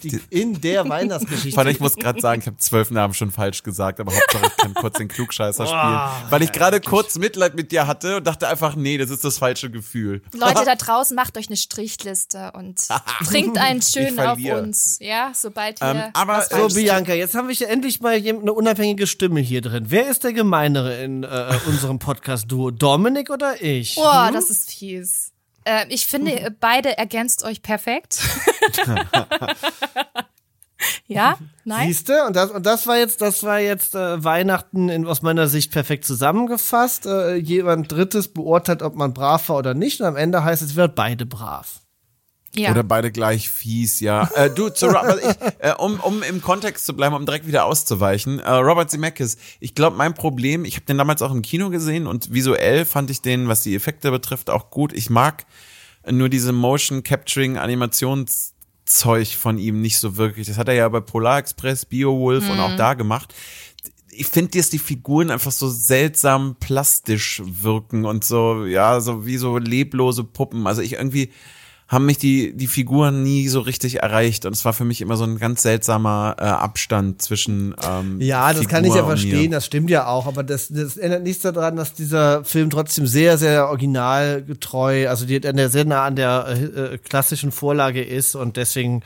[0.02, 1.56] Die, in der Weihnachtsgeschichte.
[1.56, 4.56] Warte, ich muss gerade sagen, ich habe zwölf Namen schon falsch gesagt, aber Hauptsache ich
[4.56, 6.30] kann kurz den Klugscheißer spielen.
[6.30, 9.38] Weil ich gerade kurz Mitleid mit dir hatte und dachte einfach, nee, das ist das
[9.38, 10.22] falsche Gefühl.
[10.32, 12.80] Leute da draußen, macht euch eine Strichliste und
[13.26, 14.98] trinkt einen schönen auf uns.
[15.00, 18.52] Ja, sobald wir Ähm, aber was so, Bianca, jetzt haben wir hier endlich mal eine
[18.52, 19.86] unabhängige Stimme hier drin.
[19.88, 22.70] Wer ist der Gemeinere in äh, unserem Podcast-Duo?
[22.70, 23.96] Dominik oder ich?
[23.96, 25.27] Boah, das ist fies.
[25.68, 28.20] Äh, ich finde, ihr beide ergänzt euch perfekt.
[31.06, 31.36] ja?
[31.64, 31.88] Nein?
[31.88, 35.46] Siehste, und das, und das war jetzt, das war jetzt äh, Weihnachten in, aus meiner
[35.46, 37.04] Sicht perfekt zusammengefasst.
[37.04, 40.00] Äh, jemand Drittes beurteilt, ob man brav war oder nicht.
[40.00, 41.82] Und am Ende heißt es, wir werden beide brav.
[42.54, 42.70] Ja.
[42.70, 44.28] Oder beide gleich fies, ja.
[44.34, 47.66] Äh, du, zu Robert, ich, äh, um, um im Kontext zu bleiben, um direkt wieder
[47.66, 48.40] auszuweichen.
[48.40, 52.06] Äh, Robert Zemeckis, ich glaube, mein Problem, ich habe den damals auch im Kino gesehen
[52.06, 54.92] und visuell fand ich den, was die Effekte betrifft, auch gut.
[54.92, 55.44] Ich mag
[56.10, 60.46] nur diese Motion Capturing Animationszeug von ihm nicht so wirklich.
[60.48, 63.34] Das hat er ja bei Polar Express, Beowulf und auch da gemacht.
[64.10, 69.36] Ich finde, dass die Figuren einfach so seltsam plastisch wirken und so, ja, so wie
[69.36, 70.66] so leblose Puppen.
[70.66, 71.30] Also ich irgendwie
[71.88, 74.44] haben mich die, die Figuren nie so richtig erreicht.
[74.44, 77.74] Und es war für mich immer so ein ganz seltsamer äh, Abstand zwischen.
[77.82, 80.98] Ähm, Ja, das Figur kann ich ja verstehen, das stimmt ja auch, aber das, das
[80.98, 86.04] ändert nichts daran, dass dieser Film trotzdem sehr, sehr originalgetreu, also die, der, sehr nah
[86.04, 86.62] an der äh,
[86.94, 89.02] äh, klassischen Vorlage ist und deswegen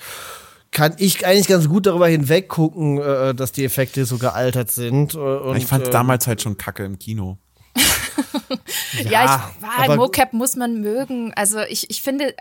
[0.72, 5.14] kann ich eigentlich ganz gut darüber hinweggucken, äh, dass die Effekte so gealtert sind.
[5.14, 7.38] äh, Und, Ich fand äh, damals halt schon kacke im Kino.
[9.04, 9.24] Ja, Ja,
[9.56, 11.32] ich, war, aber- Mocap muss man mögen.
[11.34, 12.34] Also ich, ich finde,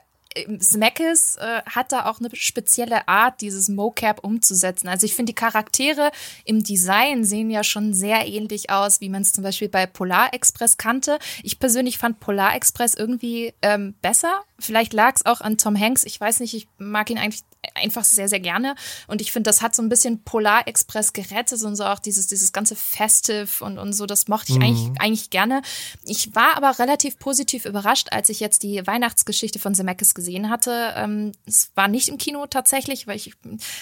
[0.59, 4.87] Zemeckis äh, hat da auch eine spezielle Art, dieses Mocap umzusetzen.
[4.87, 6.11] Also ich finde, die Charaktere
[6.45, 10.33] im Design sehen ja schon sehr ähnlich aus, wie man es zum Beispiel bei Polar
[10.33, 11.19] Express kannte.
[11.43, 14.43] Ich persönlich fand Polar Express irgendwie ähm, besser.
[14.59, 16.03] Vielleicht lag es auch an Tom Hanks.
[16.03, 17.43] Ich weiß nicht, ich mag ihn eigentlich
[17.75, 18.75] einfach sehr, sehr gerne.
[19.07, 22.27] Und ich finde, das hat so ein bisschen Polar Express gerettet und so auch dieses,
[22.27, 25.61] dieses ganze Festive und, und so, das mochte ich eigentlich, eigentlich gerne.
[26.03, 30.93] Ich war aber relativ positiv überrascht, als ich jetzt die Weihnachtsgeschichte von Zemeckis gesehen hatte.
[30.95, 33.33] Ähm, es war nicht im Kino tatsächlich, weil ich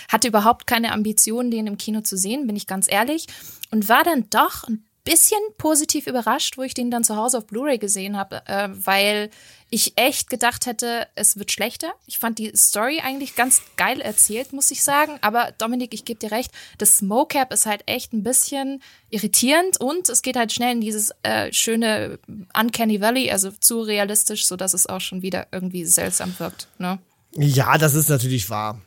[0.09, 3.27] hatte überhaupt keine Ambition, den im Kino zu sehen, bin ich ganz ehrlich.
[3.71, 7.48] Und war dann doch ein bisschen positiv überrascht, wo ich den dann zu Hause auf
[7.48, 9.32] Blu-ray gesehen habe, äh, weil
[9.72, 11.93] ich echt gedacht hätte, es wird schlechter.
[12.06, 15.17] Ich fand die Story eigentlich ganz geil erzählt, muss ich sagen.
[15.22, 20.10] Aber Dominik, ich gebe dir recht, das Mocap ist halt echt ein bisschen irritierend und
[20.10, 22.19] es geht halt schnell in dieses äh, schöne
[22.54, 26.67] Uncanny Valley, also zu realistisch, so dass es auch schon wieder irgendwie seltsam wirkt.
[26.78, 27.00] Ne?
[27.34, 28.80] Ja, das ist natürlich wahr.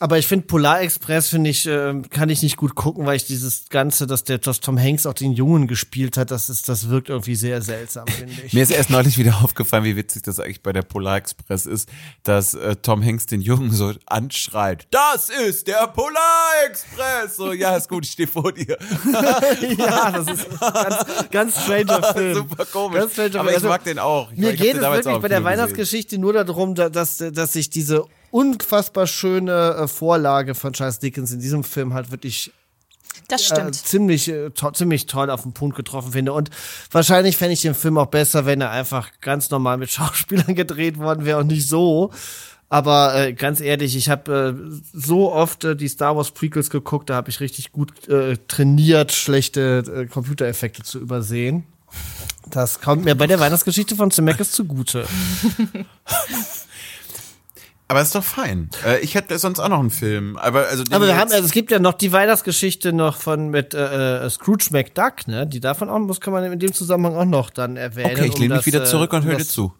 [0.00, 3.26] Aber ich finde Polar Express finde ich äh, kann ich nicht gut gucken, weil ich
[3.26, 6.88] dieses ganze, dass der dass Tom Hanks auch den Jungen gespielt hat, das ist das
[6.88, 8.52] wirkt irgendwie sehr seltsam, finde ich.
[8.52, 11.88] Mir ist erst neulich wieder aufgefallen, wie witzig das eigentlich bei der Polar Express ist,
[12.22, 14.86] dass äh, Tom Hanks den Jungen so anschreit.
[14.92, 16.12] Das ist der Polar
[16.68, 17.36] Express!
[17.36, 18.78] So, ja, ist gut, ich stehe vor dir.
[19.78, 22.34] ja, das ist ganz, ganz stranger Film.
[22.34, 22.98] Super komisch.
[23.00, 23.68] Ganz stranger Aber ich Film.
[23.68, 24.30] mag den auch.
[24.32, 25.44] Ich Mir geht es wirklich bei der Kino gesehen.
[25.44, 31.32] Weihnachtsgeschichte nur darum, da- dass, dass sich diese unfassbar schöne äh, Vorlage von Charles Dickens
[31.32, 32.52] in diesem Film halt wirklich
[33.28, 33.74] Das äh, stimmt.
[33.74, 36.32] ziemlich, äh, to ziemlich toll auf den Punkt getroffen finde.
[36.32, 36.50] Und
[36.90, 40.98] wahrscheinlich fände ich den Film auch besser, wenn er einfach ganz normal mit Schauspielern gedreht
[40.98, 42.10] worden wäre und nicht so.
[42.70, 47.08] Aber äh, ganz ehrlich, ich habe äh, so oft äh, die Star Wars Prequels geguckt,
[47.08, 51.64] da habe ich richtig gut äh, trainiert, schlechte äh, Computereffekte zu übersehen.
[52.50, 55.06] Das kommt mir bei der Weihnachtsgeschichte von Zemeckis zugute.
[57.90, 58.68] Aber ist doch fein.
[58.86, 60.36] Äh, ich hätte sonst auch noch einen Film.
[60.36, 63.72] Aber, also Aber wir haben, also es gibt ja noch die Weihnachtsgeschichte noch von mit
[63.72, 65.46] äh, äh, Scrooge McDuck, ne?
[65.46, 68.10] Die davon auch, muss kann man in dem Zusammenhang auch noch dann erwähnen.
[68.12, 69.72] Okay, ich um lehne mich das, wieder äh, zurück und um höre dir zu.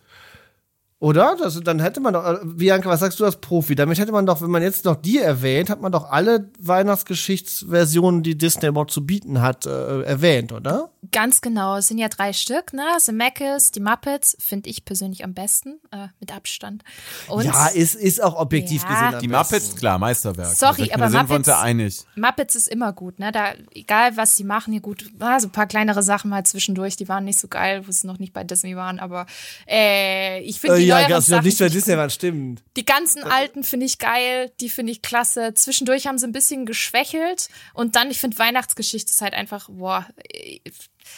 [1.00, 1.36] Oder?
[1.38, 3.76] Das, dann hätte man doch, äh, Bianca, was sagst du als Profi?
[3.76, 8.22] Damit hätte man doch, wenn man jetzt noch die erwähnt, hat man doch alle Weihnachtsgeschichtsversionen,
[8.22, 10.90] die Disney überhaupt zu bieten hat, äh, erwähnt, oder?
[11.12, 12.82] Ganz genau, es sind ja drei Stück, ne?
[12.98, 16.82] Zemeckis, die Muppets, finde ich persönlich am besten, äh, mit Abstand.
[17.28, 18.88] Und ja, ist, ist auch objektiv Ja.
[18.88, 19.14] gesehen.
[19.14, 19.54] am Die besten.
[19.54, 20.48] Muppets, klar, Meisterwerk.
[20.54, 22.04] Sorry, ich aber sind wir uns Muppets- ja einig.
[22.16, 23.30] Muppets ist immer gut, ne?
[23.30, 26.96] Da, egal was sie machen, hier gut, ah, so ein paar kleinere Sachen mal zwischendurch,
[26.96, 29.26] die waren nicht so geil, wo sie noch nicht bei Disney waren, aber
[29.68, 32.10] äh, ich finde Äh, die ja, das noch Sachen, nicht bei find ich Disney waren,
[32.10, 32.62] stimmt.
[32.76, 35.54] Die ganzen alten finde ich geil, die finde ich klasse.
[35.54, 40.06] Zwischendurch haben sie ein bisschen geschwächelt und dann, ich finde Weihnachtsgeschichte ist halt einfach, boah,
[40.32, 40.60] äh,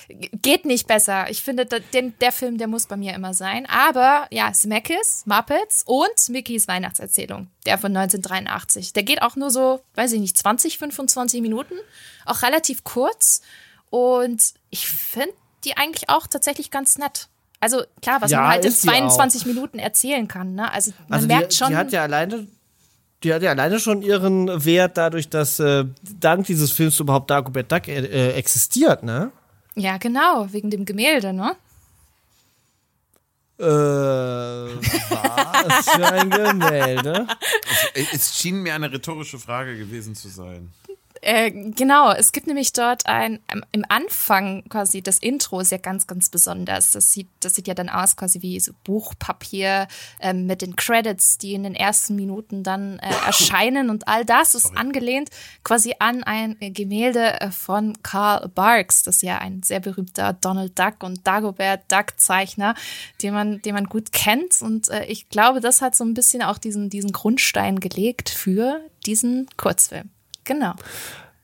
[0.08, 1.30] geht nicht besser.
[1.30, 3.66] Ich finde, den, der Film, der muss bei mir immer sein.
[3.66, 8.92] Aber ja, Smackis, Muppets und Mickeys Weihnachtserzählung, der von 1983.
[8.92, 11.74] Der geht auch nur so, weiß ich nicht, 20, 25 Minuten,
[12.24, 13.40] auch relativ kurz
[13.90, 17.28] und ich finde die eigentlich auch tatsächlich ganz nett.
[17.60, 18.92] Also klar, was Ja, man halt in ist sie auch.
[18.94, 20.72] 22 Minuten erzählen kann, ne?
[20.72, 21.68] Also man Also merkt die, schon.
[21.68, 22.46] die hat ja alleine
[23.22, 25.84] die hat ja alleine schon ihren Wert dadurch, dass äh,
[26.18, 29.30] dank dieses Films überhaupt Dagobert Duck äh, existiert, ne?
[29.74, 31.54] Ja, genau, wegen dem Gemälde, ne?
[33.58, 37.26] Äh, was für ein Gemälde?
[37.94, 40.72] Es, es schien mir eine rhetorische Frage gewesen zu sein.
[41.22, 45.76] Äh, genau, es gibt nämlich dort ein, ähm, im Anfang quasi, das Intro ist ja
[45.76, 46.92] ganz, ganz besonders.
[46.92, 49.86] Das sieht, das sieht ja dann aus quasi wie so Buchpapier
[50.20, 54.54] ähm, mit den Credits, die in den ersten Minuten dann äh, erscheinen und all das
[54.54, 55.28] ist angelehnt
[55.62, 59.02] quasi an ein Gemälde äh, von Karl Barks.
[59.02, 62.74] Das ist ja ein sehr berühmter Donald Duck und Dagobert Duck Zeichner,
[63.22, 66.42] den man, den man gut kennt und äh, ich glaube, das hat so ein bisschen
[66.42, 70.08] auch diesen, diesen Grundstein gelegt für diesen Kurzfilm.
[70.50, 70.72] Genau.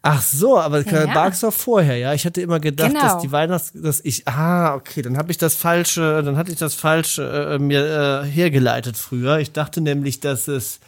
[0.03, 1.15] Ach so, aber Karl Ja.
[1.15, 2.13] Barks war vorher, ja.
[2.15, 3.03] Ich hatte immer gedacht, Genau.
[3.03, 6.59] dass die Weihnachts, dass ich, ah, okay, dann habe ich das falsche, dann hatte ich
[6.59, 9.39] das falsche äh, mir äh, hergeleitet früher.
[9.39, 10.79] Ich dachte nämlich, dass es,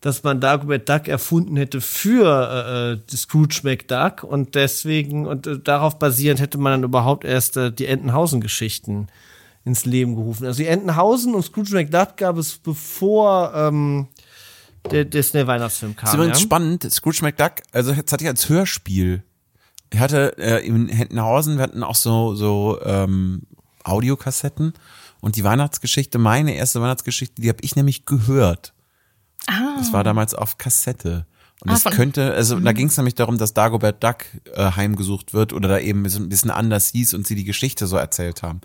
[0.00, 5.58] dass man Dagobert Duck erfunden hätte für äh, äh, Scrooge McDuck und deswegen und äh,
[5.58, 9.06] darauf basierend hätte man dann überhaupt erst äh, die Entenhausen-Geschichten
[9.64, 10.46] ins Leben gerufen.
[10.46, 14.08] Also die Entenhausen und Scrooge McDuck gab es bevor ähm,
[14.90, 16.04] der Disney Weihnachtsfilm kam.
[16.06, 16.42] Das ist übrigens ja?
[16.44, 16.92] spannend.
[16.92, 19.22] Scrooge McDuck, also jetzt hatte ich als Hörspiel.
[19.92, 23.42] Ich hatte äh, in Hentenhausen, wir hatten auch so, so ähm,
[23.84, 24.74] Audiokassetten
[25.20, 28.72] und die Weihnachtsgeschichte, meine erste Weihnachtsgeschichte, die habe ich nämlich gehört.
[29.46, 29.76] Ah.
[29.78, 31.26] Das war damals auf Kassette.
[31.60, 34.72] Und Ah, es von- könnte, also da ging es nämlich darum, dass Dagobert Duck äh,
[34.72, 37.96] heimgesucht wird oder da eben so ein bisschen anders hieß und sie die Geschichte so
[37.96, 38.60] erzählt haben.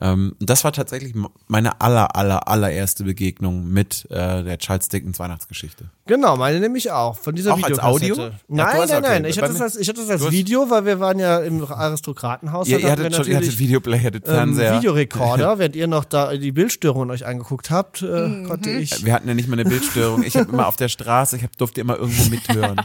[0.00, 1.14] Ähm, das war tatsächlich
[1.46, 5.90] meine aller, aller, allererste Begegnung mit äh, der Charles Dickens Weihnachtsgeschichte.
[6.06, 7.16] Genau, meine nämlich auch.
[7.16, 7.78] Von dieser Auch als.
[7.78, 8.16] Audio?
[8.18, 9.20] Ach, Nein, nein, nein.
[9.22, 9.30] okay.
[9.30, 11.64] Ich Bei hatte, das als, ich hatte das als Video, weil wir waren ja im
[11.64, 12.68] Aristokratenhaus.
[12.68, 14.76] Ja, ihr hattet, schon, ihr hattet Videoplay, ihr hattet ähm, Fernseher.
[14.78, 15.58] Videorekorder.
[15.58, 19.04] Während ihr noch da die Bildstörungen euch angeguckt habt, äh, konnte ich.
[19.04, 20.24] Wir hatten ja nicht mal eine Bildstörung.
[20.24, 22.80] Ich habe immer auf der Straße, ich hab, durfte immer irgendwo mithören.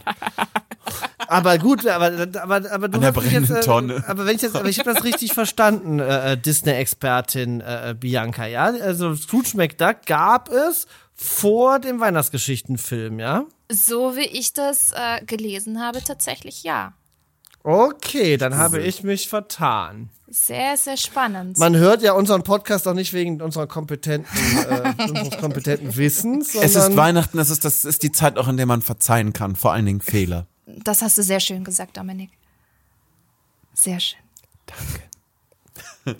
[1.29, 4.03] Aber gut, aber, aber, aber du An der hast jetzt, äh, Tonne.
[4.07, 7.93] Aber wenn ich jetzt, aber ich habe das richtig verstanden, äh, äh, Disney-Expertin äh, äh,
[7.93, 8.65] Bianca, ja?
[8.65, 13.45] Also Scrooge McDuck gab es vor dem Weihnachtsgeschichtenfilm, ja?
[13.71, 16.93] So wie ich das äh, gelesen habe, tatsächlich ja.
[17.63, 20.09] Okay, dann habe ich mich vertan.
[20.29, 21.57] Sehr, sehr spannend.
[21.57, 24.31] Man hört ja unseren Podcast auch nicht wegen unserer kompetenten,
[24.67, 28.47] äh, unseres kompetenten Wissens, sondern Es ist Weihnachten, es ist, das ist die Zeit auch,
[28.47, 30.47] in der man verzeihen kann, vor allen Dingen Fehler.
[30.84, 32.32] Das hast du sehr schön gesagt, Dominik.
[33.73, 34.19] Sehr schön.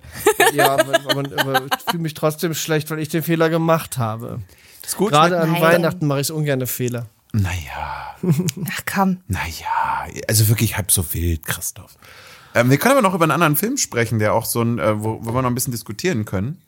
[0.54, 4.42] ja, aber, aber, aber ich fühle mich trotzdem schlecht, weil ich den Fehler gemacht habe.
[4.86, 5.12] Ist gut.
[5.12, 5.62] Gerade an Nein.
[5.62, 7.08] Weihnachten mache ich ungerne Fehler.
[7.32, 8.16] Naja,
[8.72, 9.18] Ach komm.
[9.28, 11.96] naja, also wirklich halb so wild, Christoph.
[12.56, 15.04] Ähm, wir können aber noch über einen anderen Film sprechen, der auch so ein, äh,
[15.04, 16.60] wo, wo wir noch ein bisschen diskutieren können.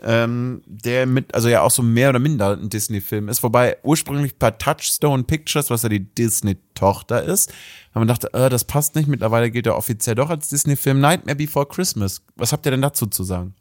[0.00, 4.38] Ähm, der mit, also ja auch so mehr oder minder ein Disney-Film ist, wobei ursprünglich
[4.38, 7.50] bei Touchstone Pictures, was ja die Disney-Tochter ist,
[7.92, 11.36] haben wir gedacht, äh, das passt nicht, mittlerweile gilt er offiziell doch als Disney-Film Nightmare
[11.36, 12.22] Before Christmas.
[12.36, 13.54] Was habt ihr denn dazu zu sagen?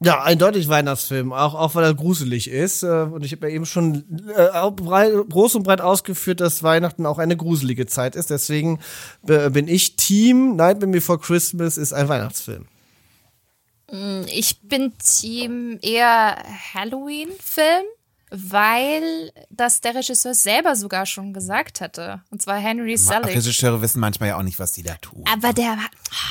[0.00, 2.84] Ja, eindeutig Weihnachtsfilm, auch, auch weil er gruselig ist.
[2.84, 4.04] Äh, und ich habe ja eben schon
[4.36, 8.30] äh, breit, groß und breit ausgeführt, dass Weihnachten auch eine gruselige Zeit ist.
[8.30, 8.78] Deswegen
[9.26, 12.66] äh, bin ich Team Nightmare Before Christmas ist ein Weihnachtsfilm.
[14.26, 16.36] Ich bin Team eher
[16.74, 17.84] Halloween-Film,
[18.30, 22.20] weil das der Regisseur selber sogar schon gesagt hatte.
[22.30, 23.28] Und zwar Henry Selick.
[23.28, 25.24] Regisseure wissen manchmal ja auch nicht, was die da tun.
[25.32, 25.78] Aber der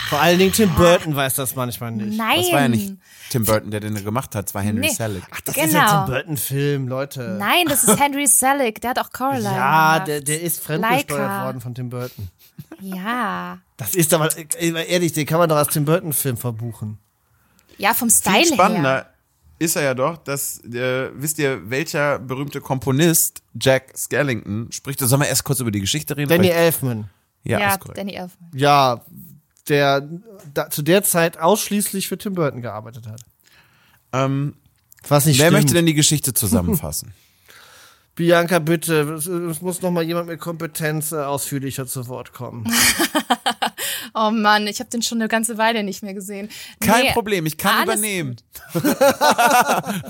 [0.10, 2.16] Vor allen Dingen Tim Burton weiß das manchmal nicht.
[2.16, 2.42] Nein.
[2.42, 2.94] Das war ja nicht
[3.30, 4.90] Tim Burton, der den gemacht hat, es war Henry Nee.
[4.90, 5.24] Selick.
[5.44, 5.68] Das genau.
[5.68, 7.36] ist ja Tim Burton-Film, Leute.
[7.40, 8.80] Nein, das ist Henry Selick.
[8.82, 9.44] Der hat auch Coraline.
[9.44, 10.08] Ja, gemacht.
[10.08, 11.46] der, der ist fremdgesteuert Laika.
[11.46, 12.30] worden von Tim Burton.
[12.80, 13.58] Ja.
[13.78, 17.00] Das ist aber, ey, mal ehrlich, den kann man doch als Tim Burton-Film verbuchen.
[17.78, 19.14] Ja, vom Style Viel spannender her.
[19.60, 25.00] ist er ja doch, dass, äh, wisst ihr, welcher berühmte Komponist Jack Skellington spricht?
[25.00, 26.30] Sollen wir erst kurz über die Geschichte reden?
[26.30, 27.10] Danny Elfman.
[27.44, 27.78] ja, Ja.
[27.96, 28.50] Danny Elfman.
[28.54, 29.02] Ja,
[29.70, 30.08] der
[30.54, 33.22] da, zu der Zeit ausschließlich für Tim Burton gearbeitet hat.
[34.14, 34.56] Ähm,
[35.08, 35.58] Was nicht wer stimmt.
[35.64, 37.14] möchte denn die Geschichte zusammenfassen?
[38.16, 42.66] Bianca, bitte, es, es muss noch mal jemand mit Kompetenz äh, ausführlicher zu Wort kommen.
[44.14, 46.50] Oh Mann, ich habe den schon eine ganze Weile nicht mehr gesehen.
[46.80, 48.38] Kein Nee, Problem, ich kann übernehmen.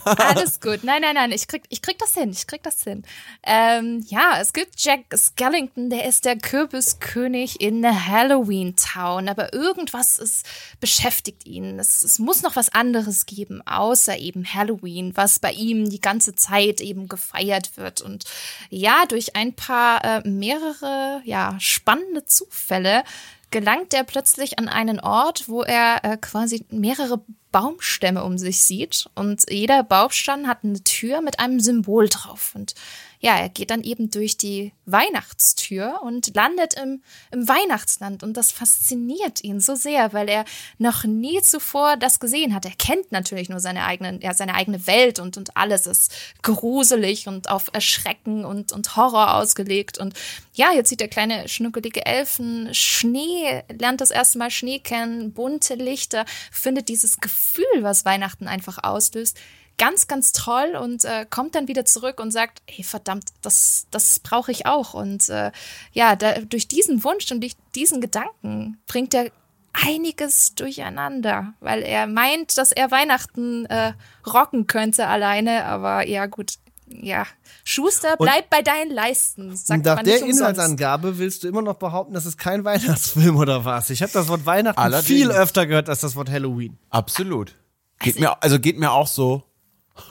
[0.06, 0.84] Alles gut.
[0.84, 2.32] Nein, nein, nein, ich krieg, ich krieg das hin.
[2.32, 3.04] Ich krieg das hin.
[3.44, 10.18] Ähm, ja, es gibt Jack Skellington, der ist der Kürbiskönig in Halloween Town, aber irgendwas
[10.18, 10.46] ist,
[10.80, 11.80] beschäftigt ihn.
[11.80, 16.36] Es, es muss noch was anderes geben, außer eben Halloween, was bei ihm die ganze
[16.36, 18.02] Zeit eben gefeiert wird.
[18.02, 18.26] Und
[18.70, 23.04] ja, durch ein paar äh, mehrere, ja, spannende Zufälle
[23.52, 27.22] gelangt er plötzlich an einen Ort, wo er äh, quasi mehrere
[27.52, 29.10] Baumstämme um sich sieht.
[29.16, 32.54] Und jeder Baumstamm hat eine Tür mit einem Symbol drauf.
[32.56, 32.76] Und
[33.20, 37.02] ja, er geht dann eben durch die Weihnachtstür und landet im,
[37.32, 38.22] im Weihnachtsland.
[38.22, 40.46] Und das fasziniert ihn so sehr, weil er
[40.78, 42.66] noch nie zuvor das gesehen hat.
[42.66, 46.14] Er kennt natürlich nur seine, eigenen, ja, seine eigene Welt und, und alles ist
[46.44, 49.98] gruselig und auf Erschrecken und, und Horror ausgelegt.
[49.98, 50.14] Und
[50.54, 55.74] ja, jetzt sieht der kleine schnuckelige Elfen Schnee, lernt das erste Mal Schnee kennen, bunte
[55.74, 59.38] Lichter, findet dieses Gefühl, was Weihnachten einfach auslöst,
[59.78, 64.20] ganz, ganz toll und äh, kommt dann wieder zurück und sagt, hey, verdammt, das, das
[64.20, 64.94] brauche ich auch.
[64.94, 65.52] Und äh,
[65.94, 69.32] ja, da, durch diesen Wunsch und durch diesen Gedanken bringt er
[69.74, 73.94] einiges durcheinander, weil er meint, dass er Weihnachten äh,
[74.26, 76.54] rocken könnte alleine, aber ja gut,
[76.90, 77.26] ja,
[77.64, 79.56] Schuster, bleib und bei deinen Leisten.
[79.56, 83.90] Sagt nach der Inhaltsangabe willst du immer noch behaupten, das ist kein Weihnachtsfilm oder was?
[83.90, 85.08] Ich habe das Wort Weihnachten Allerdings.
[85.08, 86.78] viel öfter gehört als das Wort Halloween.
[86.90, 87.56] Absolut.
[88.00, 89.44] Geht also, mir, also geht mir auch so.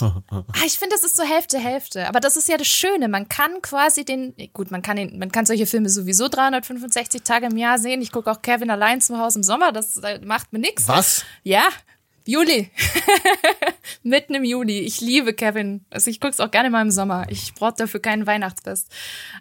[0.01, 2.09] Ah, ich finde, das ist so Hälfte, Hälfte.
[2.09, 3.09] Aber das ist ja das Schöne.
[3.09, 7.47] Man kann quasi den, gut, man kann den, man kann solche Filme sowieso 365 Tage
[7.47, 8.03] im Jahr sehen.
[8.03, 9.72] Ich gucke auch Kevin allein zu Hause im Sommer.
[9.72, 10.89] Das macht mir nichts.
[10.89, 11.24] Was?
[11.43, 11.64] Ja.
[12.26, 12.70] Juli.
[14.03, 14.80] Mitten im Juli.
[14.80, 15.84] Ich liebe Kevin.
[15.91, 17.26] Also ich gucke es auch gerne mal im Sommer.
[17.28, 18.93] Ich brauche dafür keinen Weihnachtsfest.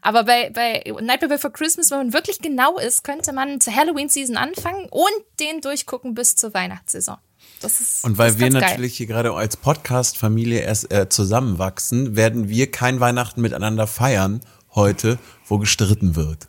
[0.01, 4.37] Aber bei, bei Nightmare Before Christmas, wenn man wirklich genau ist, könnte man zur Halloween-Season
[4.37, 7.17] anfangen und den durchgucken bis zur Weihnachtssaison.
[7.61, 8.97] Das ist, und weil wir natürlich geil.
[8.97, 14.41] hier gerade als Podcast-Familie erst äh, zusammenwachsen, werden wir kein Weihnachten miteinander feiern
[14.75, 15.17] heute,
[15.47, 16.47] wo gestritten wird.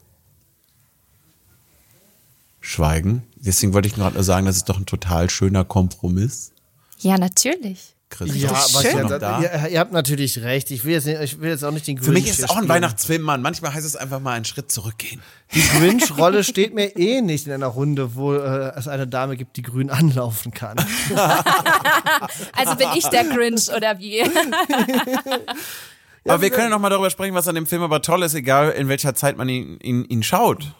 [2.60, 3.22] Schweigen.
[3.36, 6.52] Deswegen wollte ich gerade sagen, das ist doch ein total schöner Kompromiss.
[6.98, 7.95] Ja, natürlich.
[8.08, 8.84] Chris, ja, aber.
[8.84, 9.40] Ja?
[9.40, 10.70] Ihr, ihr, habt natürlich recht.
[10.70, 12.48] Ich will jetzt, nicht, ich will jetzt auch nicht den Grinch Für mich ist es
[12.48, 13.42] auch ein Weihnachtsfilm, Mann.
[13.42, 15.20] Manchmal heißt es einfach mal einen Schritt zurückgehen.
[15.54, 19.56] Die Grinch-Rolle steht mir eh nicht in einer Runde, wo äh, es eine Dame gibt,
[19.56, 20.76] die grün anlaufen kann.
[22.52, 24.22] also bin ich der Grinch oder wie?
[26.24, 28.34] aber wir können ja noch mal darüber sprechen, was an dem Film aber toll ist,
[28.34, 30.74] egal in welcher Zeit man ihn, ihn, ihn schaut.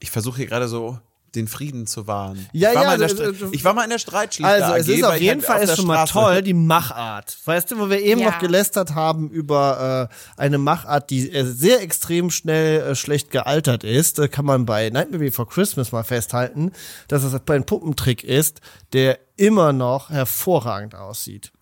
[0.00, 0.98] Ich versuche hier gerade so
[1.34, 2.46] den Frieden zu wahren.
[2.52, 4.74] Ja, ich war, ja, mal, in der also, ich war mal in der Streitschlichter Also
[4.74, 7.36] es ist auf jeden Fall ist schon mal toll, die Machart.
[7.44, 8.30] Weißt du, wo wir eben ja.
[8.30, 13.84] noch gelästert haben über äh, eine Machart, die äh, sehr extrem schnell äh, schlecht gealtert
[13.84, 16.72] ist, äh, kann man bei Nightmare Before Christmas mal festhalten,
[17.08, 18.60] dass es ein Puppentrick ist,
[18.92, 21.52] der immer noch hervorragend aussieht.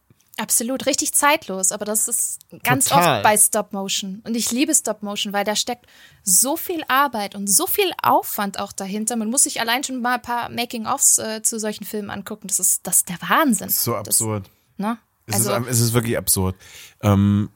[0.41, 3.17] Absolut, richtig zeitlos, aber das ist ganz Total.
[3.17, 4.23] oft bei Stop Motion.
[4.25, 5.85] Und ich liebe Stop Motion, weil da steckt
[6.25, 9.17] so viel Arbeit und so viel Aufwand auch dahinter.
[9.17, 12.49] Man muss sich allein schon mal ein paar Making-ofs äh, zu solchen Filmen angucken.
[12.49, 13.67] Das ist, das ist der Wahnsinn.
[13.67, 14.51] Das ist so absurd.
[14.79, 14.99] Das, ne?
[15.27, 16.57] es, also, ist, es ist wirklich absurd.
[17.03, 17.51] Ähm,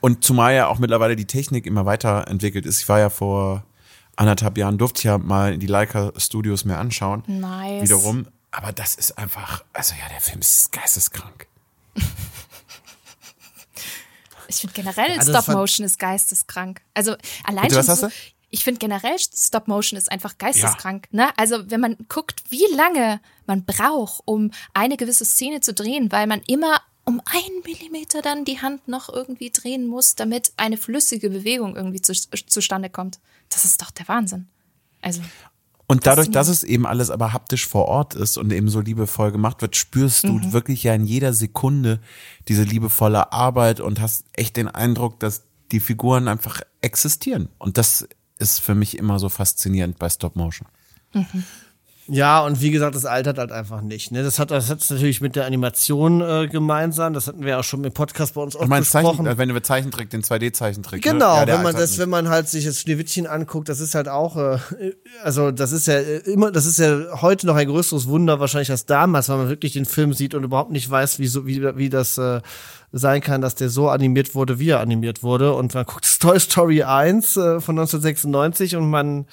[0.00, 2.80] und zumal ja auch mittlerweile die Technik immer weiterentwickelt ist.
[2.80, 3.64] Ich war ja vor
[4.16, 7.22] anderthalb Jahren, durfte ich ja mal die Leica Studios mir anschauen.
[7.26, 7.82] Nice.
[7.82, 8.28] Wiederum.
[8.50, 11.49] Aber das ist einfach, also ja, der Film ist geisteskrank.
[14.48, 16.80] Ich finde generell also Stop Motion ist geisteskrank.
[16.94, 18.08] Also allein Bitte, schon so,
[18.50, 21.08] ich finde generell Stop Motion ist einfach geisteskrank.
[21.12, 21.26] Ja.
[21.26, 21.38] Ne?
[21.38, 26.26] Also wenn man guckt, wie lange man braucht, um eine gewisse Szene zu drehen, weil
[26.26, 31.30] man immer um einen Millimeter dann die Hand noch irgendwie drehen muss, damit eine flüssige
[31.30, 33.18] Bewegung irgendwie zu, zustande kommt.
[33.48, 34.48] Das ist doch der Wahnsinn.
[35.00, 35.22] Also.
[35.90, 39.32] Und dadurch, dass es eben alles aber haptisch vor Ort ist und eben so liebevoll
[39.32, 40.52] gemacht wird, spürst du mhm.
[40.52, 41.98] wirklich ja in jeder Sekunde
[42.46, 47.48] diese liebevolle Arbeit und hast echt den Eindruck, dass die Figuren einfach existieren.
[47.58, 50.68] Und das ist für mich immer so faszinierend bei Stop Motion.
[51.12, 51.42] Mhm.
[52.12, 54.10] Ja, und wie gesagt, das altert halt einfach nicht.
[54.10, 54.24] Ne?
[54.24, 57.12] Das hat das hat's natürlich mit der Animation äh, gemeinsam.
[57.12, 58.84] Das hatten wir auch schon im Podcast bei uns auch besprochen.
[58.84, 61.04] Zeichen, äh, wenn du Zeichentrick, den 2D-Zeichentrick.
[61.04, 61.12] Ne?
[61.12, 61.40] Genau, ne?
[61.42, 62.00] ja, wenn man das, nicht.
[62.00, 64.58] wenn man halt sich das Schneewittchen anguckt, das ist halt auch, äh,
[65.22, 68.72] also das ist ja äh, immer, das ist ja heute noch ein größeres Wunder wahrscheinlich
[68.72, 71.62] als damals, weil man wirklich den Film sieht und überhaupt nicht weiß, wie so, wie,
[71.76, 72.40] wie das äh,
[72.90, 75.54] sein kann, dass der so animiert wurde, wie er animiert wurde.
[75.54, 79.26] Und man guckt Toy Story 1 äh, von 1996 und man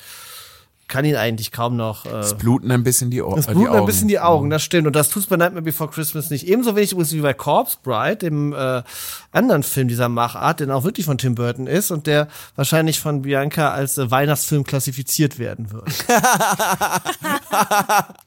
[0.87, 2.05] kann ihn eigentlich kaum noch.
[2.05, 3.39] Äh, es bluten ein bisschen die, Ohren.
[3.39, 4.87] es bluten ein bisschen die Augen, das stimmt.
[4.87, 6.47] Und das tut's bei Nightmare Before Christmas nicht.
[6.47, 8.83] Ebenso wenig übrigens wie bei Corpse Bride, dem äh,
[9.31, 13.23] anderen Film dieser Machart, der auch wirklich von Tim Burton ist und der wahrscheinlich von
[13.23, 15.87] Bianca als äh, Weihnachtsfilm klassifiziert werden wird.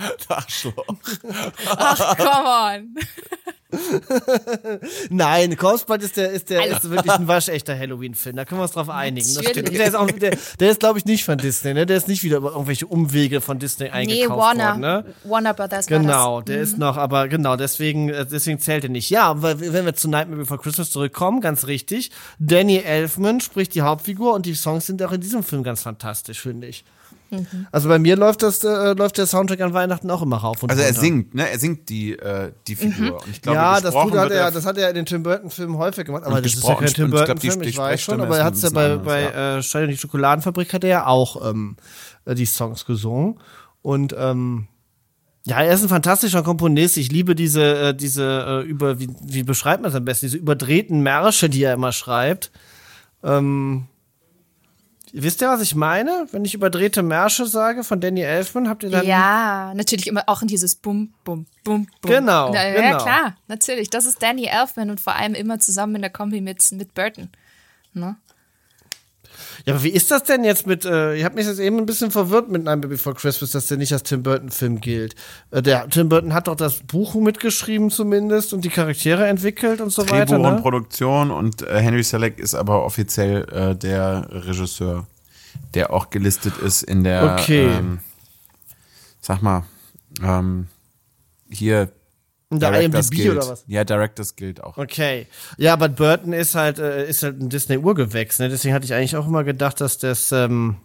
[0.28, 0.86] Arschloch.
[1.76, 2.96] Ach, come on.
[5.10, 8.36] Nein, Corpsebite ist der, ist der, ist wirklich ein waschechter Halloween-Film.
[8.36, 9.26] Da können wir uns drauf einigen.
[9.34, 11.86] Der ist, auch, der, der ist glaube ich, nicht von Disney, ne?
[11.86, 15.04] Der ist nicht wieder über irgendwelche Umwege von Disney eingekauft nee, Warner, worden, ne?
[15.24, 16.62] Warner Brothers Genau, der mhm.
[16.62, 19.10] ist noch, aber genau, deswegen, äh, deswegen zählt er nicht.
[19.10, 22.10] Ja, wenn wir zu Nightmare Before Christmas zurückkommen, ganz richtig.
[22.38, 26.40] Danny Elfman spricht die Hauptfigur und die Songs sind auch in diesem Film ganz fantastisch,
[26.40, 26.84] finde ich.
[27.72, 30.70] Also bei mir läuft das, äh, läuft der Soundtrack an Weihnachten auch immer rauf und
[30.70, 31.00] Also er runter.
[31.00, 31.48] singt, ne?
[31.50, 33.22] Er singt die, äh, die Figur.
[33.22, 35.76] Und ich glaube, ja, das, tut, hat er, das hat er in den Tim Burton-Filmen
[35.78, 36.24] häufig gemacht.
[36.24, 38.20] Aber das ist ja kein Tim ich glaub, die- Burton-Film, die ich weiß schon.
[38.20, 40.90] Aber er hat es ja bei, anders, bei äh, Stein und die Schokoladenfabrik hat er
[40.90, 41.76] ja auch ähm,
[42.24, 43.38] äh, die Songs gesungen.
[43.82, 44.66] Und ähm,
[45.46, 46.96] ja, er ist ein fantastischer Komponist.
[46.98, 50.36] Ich liebe diese, äh, diese äh, über, wie, wie beschreibt man es am besten, diese
[50.36, 52.50] überdrehten Märsche, die er immer schreibt.
[53.22, 53.86] Ähm,
[55.12, 56.26] wisst ihr, was ich meine?
[56.32, 60.42] Wenn ich überdrehte Märsche sage von Danny Elfman, habt ihr dann Ja, natürlich immer auch
[60.42, 62.10] in dieses Bum, Bum, Bum, Bum.
[62.10, 63.02] Genau, Ja, ja genau.
[63.02, 63.90] klar, natürlich.
[63.90, 67.28] Das ist Danny Elfman und vor allem immer zusammen in der Kombi mit, mit Burton.
[67.92, 68.16] Ne?
[69.66, 71.86] Ja, aber wie ist das denn jetzt mit, äh, ihr habt mich jetzt eben ein
[71.86, 75.14] bisschen verwirrt mit Nightmare Before Christmas, dass der nicht als Tim Burton-Film gilt.
[75.50, 79.90] Äh, der Tim Burton hat doch das Buch mitgeschrieben zumindest und die Charaktere entwickelt und
[79.90, 80.26] so weiter.
[80.36, 80.62] Drehbuch und Ne?
[80.62, 85.06] Produktion und äh, Henry Selleck ist aber offiziell äh, der Regisseur,
[85.74, 87.66] der auch gelistet ist in der, Okay.
[87.66, 87.98] ähm,
[89.20, 89.64] sag mal,
[90.22, 90.66] ähm,
[91.48, 91.90] hier
[92.50, 93.38] In der Directors IMDb Guild.
[93.38, 93.64] oder was?
[93.68, 94.76] Ja, Directors Guild auch.
[94.76, 95.26] Okay.
[95.56, 98.48] Ja, aber Burton ist halt, äh, ist halt ein Disney-Urgewächs, ne?
[98.48, 100.76] Deswegen hatte ich eigentlich auch immer gedacht, dass das, ähm,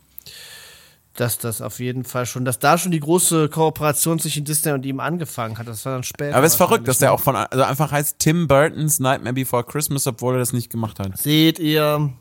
[1.15, 4.85] dass das auf jeden Fall schon, dass da schon die große Kooperation zwischen Disney und
[4.85, 5.67] ihm angefangen hat.
[5.67, 6.35] Das war dann später.
[6.35, 9.63] Aber es ist verrückt, dass der auch von, also einfach heißt Tim Burton's Nightmare Before
[9.63, 11.17] Christmas, obwohl er das nicht gemacht hat.
[11.17, 12.13] Seht ihr,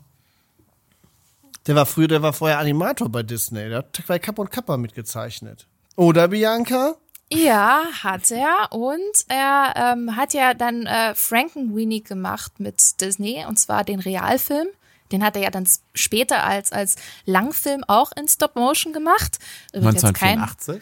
[1.67, 3.69] der war früher, der war vorher Animator bei Disney.
[3.69, 5.67] Der hat bei Kappa und Kappa mitgezeichnet.
[5.95, 6.95] Oder Bianca?
[7.31, 8.71] Ja, hat er.
[8.71, 14.67] Und er ähm, hat ja dann äh, Frankenweenie gemacht mit Disney, und zwar den Realfilm.
[15.11, 16.95] Den hat er ja dann später als, als
[17.25, 19.37] Langfilm auch in Stop Motion gemacht.
[19.73, 20.81] Übrigens kein- 1984?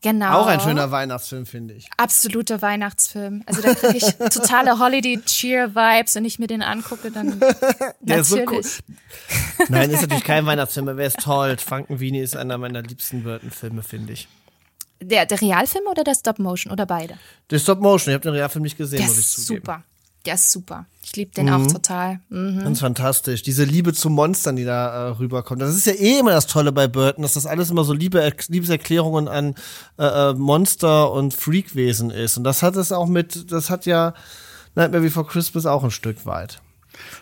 [0.00, 0.40] Genau.
[0.40, 1.88] Auch ein schöner Weihnachtsfilm, finde ich.
[1.96, 3.42] Absoluter Weihnachtsfilm.
[3.46, 7.38] Also da kriege ich totale Holiday Cheer Vibes, wenn ich mir den angucke, dann
[8.00, 8.80] Der ist so natürlich.
[9.58, 9.66] cool.
[9.68, 11.56] Nein, ist natürlich kein Weihnachtsfilm, aber er ist toll.
[11.58, 14.26] Frankenweenie ist einer meiner liebsten Burton-Filme, finde ich.
[15.02, 17.14] Der, der Realfilm oder der Stop Motion oder beide?
[17.50, 19.64] Der Stop Motion, ich habe den Realfilm nicht gesehen, Der muss ich ist zugeben.
[19.64, 19.82] super.
[20.24, 20.86] Der ist super.
[21.04, 22.18] Ich liebe den auch total.
[22.30, 22.58] Mhm.
[22.64, 23.42] Ganz fantastisch.
[23.42, 25.62] Diese Liebe zu Monstern, die da äh, rüberkommt.
[25.62, 28.32] Das ist ja eh immer das Tolle bei Burton, dass das alles immer so Liebe,
[28.48, 29.54] Liebeserklärungen an
[29.98, 32.36] äh, äh, Monster und Freakwesen ist.
[32.36, 34.14] Und das hat es auch mit, das hat ja
[34.74, 36.60] Nightmare Before Christmas auch ein Stück weit.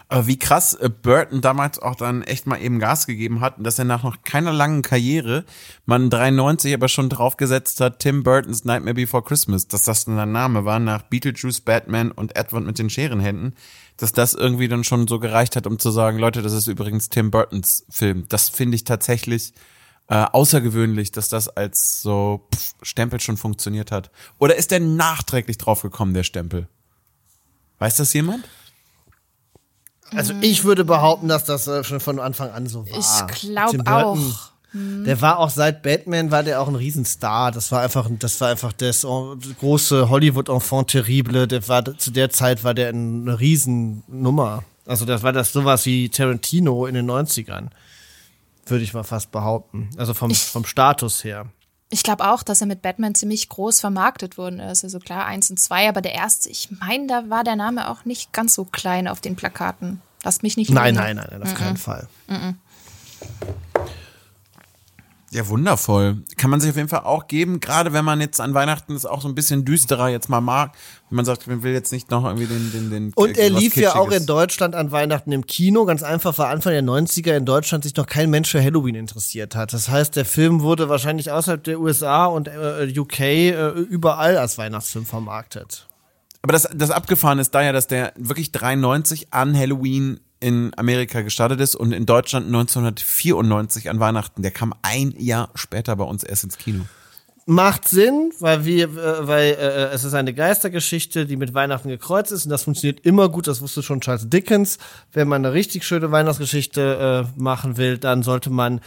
[0.09, 3.79] Aber wie krass äh, Burton damals auch dann echt mal eben Gas gegeben hat dass
[3.79, 5.45] er nach noch keiner langen Karriere
[5.87, 10.27] man 93 aber schon draufgesetzt hat, Tim Burton's Nightmare Before Christmas, dass das dann der
[10.27, 13.55] Name war nach Beetlejuice, Batman und Edward mit den Scherenhänden,
[13.97, 17.09] dass das irgendwie dann schon so gereicht hat, um zu sagen, Leute, das ist übrigens
[17.09, 18.27] Tim Burtons Film.
[18.29, 19.53] Das finde ich tatsächlich
[20.09, 24.11] äh, außergewöhnlich, dass das als so pff, Stempel schon funktioniert hat.
[24.39, 26.69] Oder ist der nachträglich draufgekommen, der Stempel?
[27.79, 28.45] Weiß das jemand?
[30.17, 32.99] Also ich würde behaupten, dass das äh, schon von Anfang an so war.
[32.99, 34.19] Ich glaube auch.
[34.77, 37.53] Der war auch seit Batman war der auch ein Riesenstar.
[37.53, 39.07] Das war einfach, das war einfach das
[39.61, 41.47] große Hollywood Enfant terrible.
[41.47, 44.65] Der war zu der Zeit war der eine Riesennummer.
[44.85, 47.69] Also das war das sowas wie Tarantino in den 90ern.
[48.67, 49.91] Würde ich mal fast behaupten.
[49.97, 51.47] Also vom, vom Status her.
[51.91, 54.85] Ich glaube auch, dass er mit Batman ziemlich groß vermarktet worden ist.
[54.85, 58.05] Also klar, eins und zwei, aber der erste, ich meine, da war der Name auch
[58.05, 60.01] nicht ganz so klein auf den Plakaten.
[60.25, 62.09] Lasst mich nicht Nein, nein, nein, nein, auf keinen Fall.
[65.35, 66.19] Ja, wundervoll.
[66.37, 69.05] Kann man sich auf jeden Fall auch geben, gerade wenn man jetzt an Weihnachten es
[69.05, 70.77] auch so ein bisschen düsterer jetzt mal mag.
[71.11, 73.75] Wenn man sagt, man will jetzt nicht noch irgendwie den, den, den Und er lief
[73.77, 74.27] ja auch in Kitschiges.
[74.27, 75.87] Deutschland an Weihnachten im Kino.
[75.87, 79.57] Ganz einfach, weil Anfang der 90er in Deutschland sich noch kein Mensch für Halloween interessiert
[79.57, 79.73] hat.
[79.73, 84.57] Das heißt, der Film wurde wahrscheinlich außerhalb der USA und äh, UK äh, überall als
[84.57, 85.89] Weihnachtsfilm vermarktet.
[86.43, 91.23] Aber das, das Abgefahren ist da ja, dass der wirklich 93 an Halloween in Amerika
[91.23, 94.43] gestartet ist und in Deutschland 1994 an Weihnachten.
[94.43, 96.85] Der kam ein Jahr später bei uns erst ins Kino.
[97.47, 102.31] Macht Sinn, weil wir, äh, weil äh, es ist eine Geistergeschichte, die mit Weihnachten gekreuzt
[102.31, 103.47] ist und das funktioniert immer gut.
[103.47, 104.79] Das wusste schon Charles Dickens.
[105.13, 108.81] Wenn man eine richtig schöne Weihnachtsgeschichte äh, machen will, dann sollte man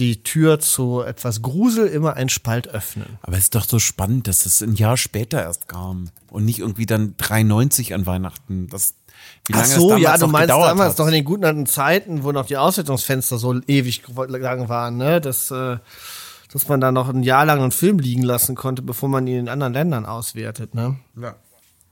[0.00, 3.18] die Tür zu etwas Grusel immer einen Spalt öffnen.
[3.22, 6.58] Aber es ist doch so spannend, dass das ein Jahr später erst kam und nicht
[6.58, 8.68] irgendwie dann 93 an Weihnachten.
[8.68, 8.94] Das,
[9.46, 10.98] wie Ach lange es so, damals ja, du meinst damals hat.
[10.98, 15.20] noch in den guten alten Zeiten, wo noch die Auswertungsfenster so ewig lang waren, ne?
[15.20, 15.78] Das, äh,
[16.52, 19.40] dass man da noch ein Jahr lang einen Film liegen lassen konnte, bevor man ihn
[19.40, 20.96] in anderen Ländern auswertet, ne?
[21.20, 21.34] Ja.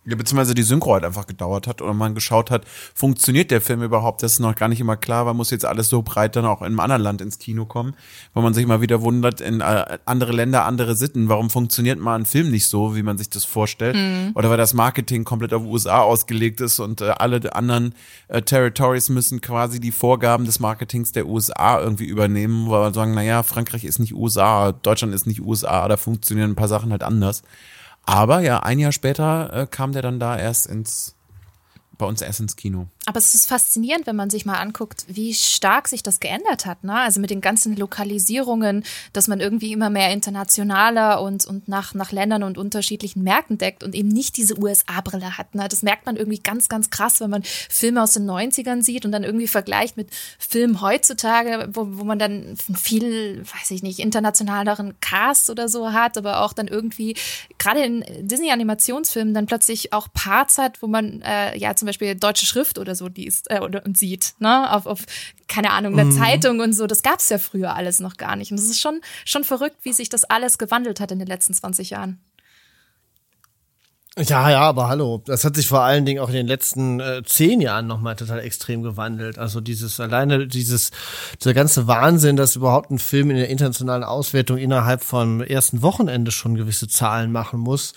[0.05, 3.85] Ja, beziehungsweise die Synchro halt einfach gedauert hat oder man geschaut hat, funktioniert der Film
[3.85, 4.25] überhaupt?
[4.25, 6.61] Das ist noch gar nicht immer klar, weil muss jetzt alles so breit dann auch
[6.61, 7.95] in einem anderen Land ins Kino kommen,
[8.35, 12.17] weil man sich mal wieder wundert, in äh, andere Länder, andere Sitten, warum funktioniert mal
[12.17, 13.95] ein Film nicht so, wie man sich das vorstellt?
[13.95, 14.33] Mhm.
[14.35, 17.95] Oder weil das Marketing komplett auf USA ausgelegt ist und äh, alle anderen
[18.27, 23.15] äh, Territories müssen quasi die Vorgaben des Marketings der USA irgendwie übernehmen, weil man sagen,
[23.15, 27.05] naja, Frankreich ist nicht USA, Deutschland ist nicht USA, da funktionieren ein paar Sachen halt
[27.05, 27.45] anders.
[28.05, 31.15] Aber ja, ein Jahr später äh, kam der dann da erst ins
[31.99, 32.89] bei uns erst ins Kino.
[33.05, 36.85] Aber es ist faszinierend, wenn man sich mal anguckt, wie stark sich das geändert hat.
[36.85, 36.95] Ne?
[36.95, 42.13] Also mit den ganzen Lokalisierungen, dass man irgendwie immer mehr internationaler und, und nach, nach
[42.13, 45.57] Ländern und unterschiedlichen Märkten deckt und eben nicht diese USA-Brille hat.
[45.57, 45.67] Ne?
[45.69, 49.11] Das merkt man irgendwie ganz, ganz krass, wenn man Filme aus den 90ern sieht und
[49.11, 54.95] dann irgendwie vergleicht mit Filmen heutzutage, wo, wo man dann viel, weiß ich nicht, internationaleren
[55.01, 57.17] Cast oder so hat, aber auch dann irgendwie,
[57.59, 62.47] gerade in Disney-Animationsfilmen, dann plötzlich auch Parts hat, wo man äh, ja zum Beispiel deutsche
[62.47, 64.73] Schrift oder so liest äh, oder, und sieht, ne?
[64.73, 65.01] Auf, auf
[65.49, 66.19] keine Ahnung, der mhm.
[66.19, 66.87] Zeitung und so.
[66.87, 68.51] Das gab es ja früher alles noch gar nicht.
[68.51, 71.55] Und es ist schon, schon verrückt, wie sich das alles gewandelt hat in den letzten
[71.55, 72.21] 20 Jahren.
[74.19, 77.23] Ja, ja, aber hallo, das hat sich vor allen Dingen auch in den letzten äh,
[77.25, 79.39] zehn Jahren nochmal total extrem gewandelt.
[79.39, 80.91] Also dieses alleine dieses
[81.41, 86.31] dieser ganze Wahnsinn, dass überhaupt ein Film in der internationalen Auswertung innerhalb vom ersten Wochenende
[86.31, 87.95] schon gewisse Zahlen machen muss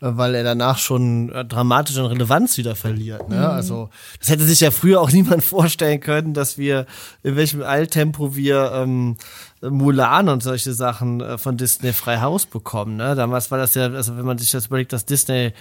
[0.00, 3.28] weil er danach schon äh, dramatisch an Relevanz wieder verliert.
[3.28, 3.36] Ne?
[3.36, 3.44] Mhm.
[3.44, 6.86] Also das hätte sich ja früher auch niemand vorstellen können, dass wir
[7.22, 9.16] in welchem Eiltempo wir ähm,
[9.62, 12.96] Mulan und solche Sachen äh, von Disney frei Haus bekommen.
[12.96, 13.14] Ne?
[13.14, 15.52] Damals war das ja, also wenn man sich das überlegt, dass Disney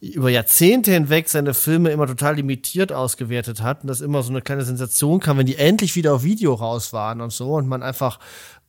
[0.00, 4.42] über Jahrzehnte hinweg seine Filme immer total limitiert ausgewertet hat und das immer so eine
[4.42, 7.82] kleine Sensation kam, wenn die endlich wieder auf Video raus waren und so und man
[7.82, 8.20] einfach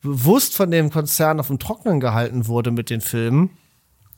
[0.01, 3.51] bewusst von dem Konzern auf dem Trocknen gehalten wurde mit den Filmen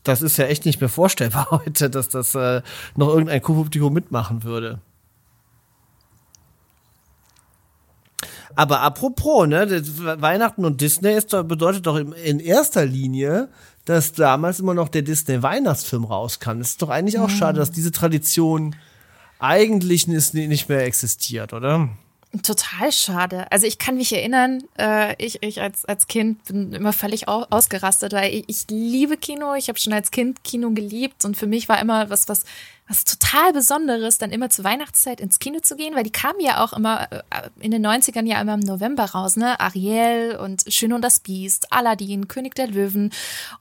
[0.04, 2.62] das ist ja echt nicht mehr vorstellbar heute, dass das äh,
[2.96, 4.80] noch irgendein Co-Publikum mitmachen würde.
[8.56, 9.82] Aber apropos, ne,
[10.22, 13.48] Weihnachten und Disney ist, bedeutet doch in erster Linie,
[13.86, 16.60] dass damals immer noch der Disney-Weihnachtsfilm rauskam.
[16.60, 17.36] Das ist doch eigentlich auch mhm.
[17.36, 18.76] schade, dass diese Tradition
[19.40, 21.90] eigentlich nicht mehr existiert, oder?
[22.44, 23.52] Total schade.
[23.52, 28.14] Also ich kann mich erinnern, äh, ich, ich als, als Kind bin immer völlig ausgerastet,
[28.14, 29.54] weil ich, ich liebe Kino.
[29.56, 32.46] Ich habe schon als Kind Kino geliebt und für mich war immer was, was
[32.92, 36.64] was total Besonderes, dann immer zur Weihnachtszeit ins Kino zu gehen, weil die kamen ja
[36.64, 37.22] auch immer äh,
[37.60, 39.60] in den 90ern ja immer im November raus, ne?
[39.60, 43.12] Ariel und Schön und das Biest, Aladdin, König der Löwen.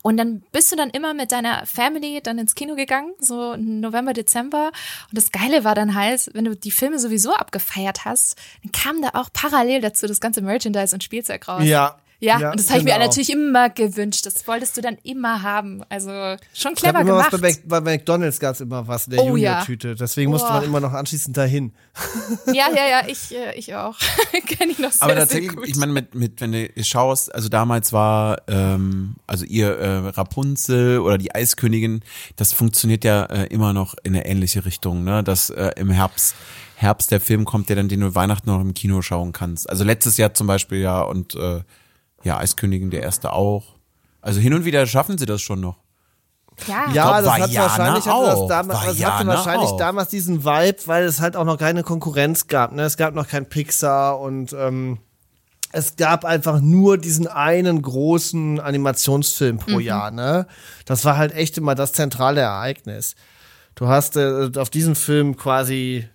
[0.03, 4.12] Und dann bist du dann immer mit deiner Family dann ins Kino gegangen, so November,
[4.12, 4.73] Dezember.
[5.11, 9.03] Und das Geile war dann halt, wenn du die Filme sowieso abgefeiert hast, dann kam
[9.03, 11.65] da auch parallel dazu das ganze Merchandise und Spielzeug raus.
[11.65, 13.07] Ja, ja, ja und das habe ich mir genau.
[13.07, 14.27] natürlich immer gewünscht.
[14.27, 15.83] Das wolltest du dann immer haben.
[15.89, 17.33] Also schon clever immer gemacht.
[17.33, 19.89] Was bei, bei McDonalds gab es immer was in der oh, Junior-Tüte.
[19.89, 19.95] Ja.
[19.95, 21.73] Deswegen musste man immer noch anschließend dahin.
[22.47, 23.97] Ja, ja, ja, ich, äh, ich auch.
[24.47, 27.93] Kenne ich noch sehr, Aber tatsächlich, ich meine, mit, mit, wenn du schaust, also damals
[27.93, 32.01] war, ähm, also ihr äh, Rapunzel oder die Eiskönigin,
[32.37, 35.23] das funktioniert ja äh, immer noch in eine ähnliche Richtung, ne?
[35.23, 36.35] Dass äh, im Herbst
[36.81, 39.68] Herbst der Film kommt, der dann den du Weihnachten noch im Kino schauen kannst.
[39.68, 41.61] Also letztes Jahr zum Beispiel ja und äh,
[42.22, 43.76] ja, Eiskönigin der erste auch.
[44.22, 45.76] Also hin und wieder schaffen sie das schon noch.
[46.66, 49.76] Ja, ja glaub, das hat wahrscheinlich, hatte das, damals, das hatte wahrscheinlich auch.
[49.76, 52.72] damals diesen Vibe, weil es halt auch noch keine Konkurrenz gab.
[52.72, 52.83] Ne?
[52.83, 55.01] Es gab noch kein Pixar und ähm,
[55.72, 59.81] es gab einfach nur diesen einen großen Animationsfilm pro mhm.
[59.81, 60.11] Jahr.
[60.11, 60.47] Ne?
[60.87, 63.16] Das war halt echt immer das zentrale Ereignis.
[63.74, 66.09] Du hast äh, auf diesen Film quasi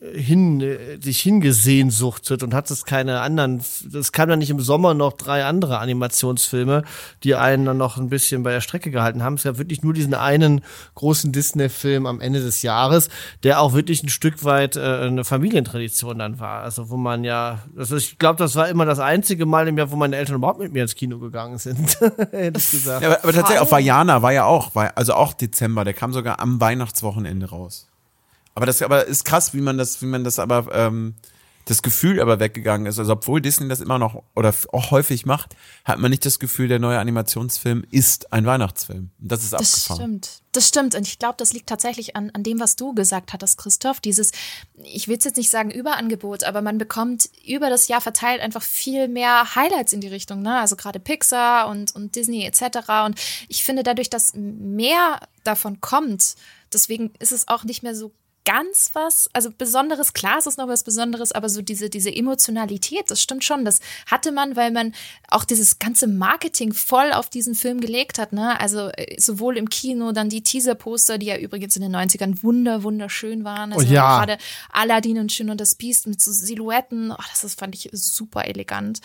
[0.00, 0.64] hin,
[1.02, 5.44] sich hingesehnsuchtet und hat es keine anderen, es kam dann nicht im Sommer noch drei
[5.44, 6.84] andere Animationsfilme,
[7.22, 9.34] die einen dann noch ein bisschen bei der Strecke gehalten haben.
[9.34, 10.62] Es gab wirklich nur diesen einen
[10.94, 13.10] großen Disney-Film am Ende des Jahres,
[13.42, 16.62] der auch wirklich ein Stück weit äh, eine Familientradition dann war.
[16.62, 19.90] Also wo man ja, also ich glaube, das war immer das einzige Mal im Jahr,
[19.90, 22.00] wo meine Eltern überhaupt mit mir ins Kino gegangen sind.
[22.30, 23.02] Hätte ich gesagt.
[23.02, 26.14] Ja, aber, aber tatsächlich auch Vajana war ja auch, war, also auch Dezember, der kam
[26.14, 27.89] sogar am Weihnachtswochenende raus.
[28.54, 31.14] Aber das aber ist krass, wie man das, wie man das aber ähm,
[31.70, 32.98] das Gefühl aber weggegangen ist.
[32.98, 36.66] Also obwohl Disney das immer noch oder auch häufig macht, hat man nicht das Gefühl,
[36.68, 39.10] der neue Animationsfilm ist ein Weihnachtsfilm.
[39.18, 40.00] Das ist das abgefahren.
[40.00, 40.42] Stimmt.
[40.52, 40.94] Das stimmt.
[40.96, 44.00] Und ich glaube, das liegt tatsächlich an, an dem, was du gesagt hattest, Christoph.
[44.00, 44.32] Dieses,
[44.82, 49.06] ich will jetzt nicht sagen Überangebot, aber man bekommt über das Jahr verteilt einfach viel
[49.06, 50.42] mehr Highlights in die Richtung.
[50.42, 50.58] Ne?
[50.58, 52.78] Also gerade Pixar und, und Disney etc.
[53.06, 56.34] Und ich finde dadurch, dass mehr davon kommt,
[56.72, 58.12] deswegen ist es auch nicht mehr so
[58.44, 63.10] ganz was, also Besonderes, klar, es ist noch was Besonderes, aber so diese, diese Emotionalität,
[63.10, 64.94] das stimmt schon, das hatte man, weil man
[65.28, 68.58] auch dieses ganze Marketing voll auf diesen Film gelegt hat, ne?
[68.60, 72.82] Also äh, sowohl im Kino, dann die Teaser-Poster, die ja übrigens in den 90ern wunder,
[72.82, 73.72] wunderschön waren.
[73.72, 74.18] Also Oh ja.
[74.18, 74.38] gerade
[74.72, 78.46] Aladdin und Schön und das Biest mit so Silhouetten, oh, das ist, fand ich super
[78.46, 79.00] elegant.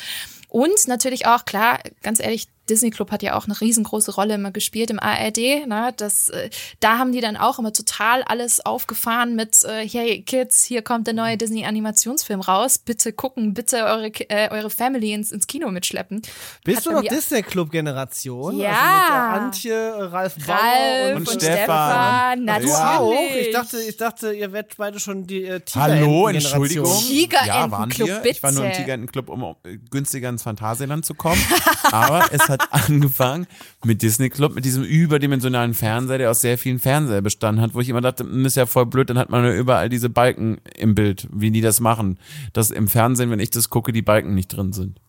[0.50, 4.52] Und natürlich auch, klar, ganz ehrlich, Disney Club hat ja auch eine riesengroße Rolle immer
[4.52, 5.68] gespielt im ARD.
[5.68, 5.94] Ne?
[5.98, 6.50] Das, äh,
[6.80, 11.08] da haben die dann auch immer total alles aufgefahren mit, äh, hey Kids, hier kommt
[11.08, 12.78] der neue Disney-Animationsfilm raus.
[12.78, 16.22] Bitte gucken, bitte eure, äh, eure Family ins, ins Kino mitschleppen.
[16.64, 18.58] Bist Hat du noch Disney Club Generation?
[18.58, 18.70] Ja.
[18.72, 21.56] Also mit der Antje, Ralf Bauer Ralf und, und und, Stefan.
[21.56, 22.74] Stefan, Du natürlich.
[22.76, 23.36] auch?
[23.40, 26.36] Ich dachte, ich dachte, ihr werdet beide schon die äh, Hallo, Tigerenten-Generation.
[26.36, 27.00] Entschuldigung.
[27.00, 28.26] Tigerentenclub, ja, waren wir.
[28.32, 28.82] Ich war nur im bitte.
[28.82, 31.42] Tigerentenclub, um äh, günstiger ins Phantasialand zu kommen.
[31.92, 33.48] Aber es hat angefangen
[33.84, 37.82] mit Disney Club, mit diesem überdimensionalen Fernseher, der aus sehr vielen Fernseher bestanden hat, wo
[37.82, 40.58] ich immer dachte, "Hm, ist ja voll blöd, dann hat man ja überall diese Balken
[40.78, 42.20] im Bild, wie die das machen.
[42.54, 45.00] Dass im Fernsehen, wenn ich das gucke, die Balken nicht drin sind.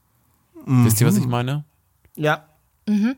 [0.66, 1.64] Wisst ihr, was ich meine?
[2.16, 2.46] Ja.
[2.86, 3.16] Mhm.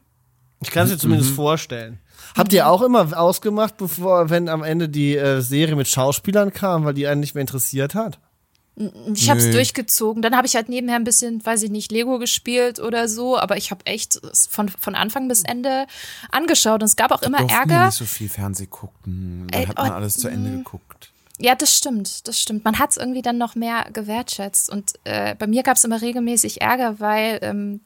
[0.61, 1.99] Ich kann es mir zumindest vorstellen.
[2.37, 6.85] Habt ihr auch immer ausgemacht, bevor, wenn am Ende die äh, Serie mit Schauspielern kam,
[6.85, 8.19] weil die einen nicht mehr interessiert hat?
[9.15, 10.23] Ich habe es durchgezogen.
[10.23, 13.39] Dann habe ich halt nebenher ein bisschen, weiß ich nicht, Lego gespielt oder so.
[13.39, 15.87] Aber ich habe echt von, von Anfang bis Ende
[16.31, 16.83] angeschaut.
[16.83, 17.87] Und es gab auch immer Durften wir Ärger.
[17.87, 19.47] nicht so viel Fernseh gucken.
[19.51, 21.13] Dann Ey, hat man oh, alles zu Ende geguckt.
[21.41, 22.65] Ja, das stimmt, das stimmt.
[22.65, 24.71] Man hat es irgendwie dann noch mehr gewertschätzt.
[24.71, 27.81] Und äh, bei mir gab es immer regelmäßig Ärger, weil ähm,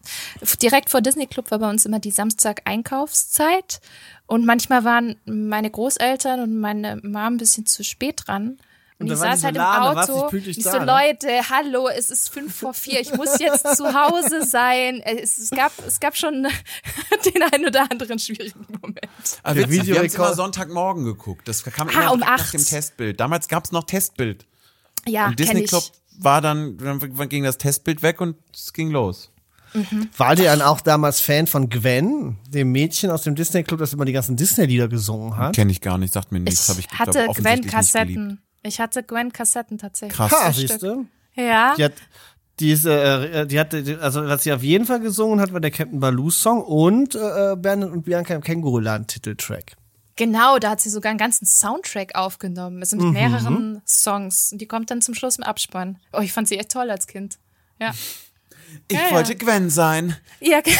[0.63, 3.81] direkt vor Disney Club war bei uns immer die Samstag-Einkaufszeit.
[4.27, 8.59] Und manchmal waren meine Großeltern und meine Mom ein bisschen zu spät dran.
[9.03, 10.37] Und, Und ich saß halt im "Lana, warst Auto.
[10.37, 13.01] Ich da, so, ne?" Leute, hallo, es ist fünf vor vier.
[13.01, 15.01] Ich muss jetzt zu Hause sein.
[15.05, 16.47] Es, es, gab, es gab schon
[17.25, 19.01] den einen oder anderen schwierigen Moment.
[19.45, 21.47] Der witzig, wir haben es immer Sonntagmorgen geguckt.
[21.49, 22.55] Das kam Ah, immer um direkt nach acht.
[22.55, 23.21] dem Testbild.
[23.21, 24.47] Damals gab es noch Testbild.
[25.07, 25.69] Ja, und kenn Disney ich.
[25.71, 25.85] Club
[26.19, 29.31] war dann, dann ging das Testbild weg und es ging los.
[30.19, 33.95] Wart ihr dann auch damals Fan von Gwen, dem Mädchen aus dem Disney Club, das
[33.95, 35.55] immer die ganzen Disney-Lieder gesungen hat?
[35.57, 36.69] Kenne ich gar nicht, sagt mir Ich nichts.
[36.79, 37.73] Ich, glaub, hatte offensichtlich nicht geliebt.
[37.73, 38.43] Gwen-Kassetten.
[38.63, 40.17] Ich hatte Gwen-Kassetten tatsächlich.
[40.17, 40.33] Krass.
[40.33, 41.07] Ha, Das siehst du?
[41.35, 41.75] Ja.
[41.77, 41.93] Die hat,
[42.61, 45.71] die ist, äh, die hatte, also was sie auf jeden Fall gesungen hat, war der
[45.71, 49.73] Captain Baloo Song und äh, Bernhard und Bianca im Känguruland Titeltrack.
[50.17, 52.83] Genau, da hat sie sogar einen ganzen Soundtrack aufgenommen.
[52.83, 53.07] Es sind Mhm.
[53.07, 54.53] mit mehreren Songs.
[54.53, 55.99] Und die kommt dann zum Schluss im Abspann.
[56.13, 57.39] Oh, ich fand sie echt toll als Kind.
[57.81, 57.93] Ja.
[58.89, 59.11] Ich Ja, ja.
[59.13, 60.17] wollte Gwen sein.
[60.41, 60.61] ja.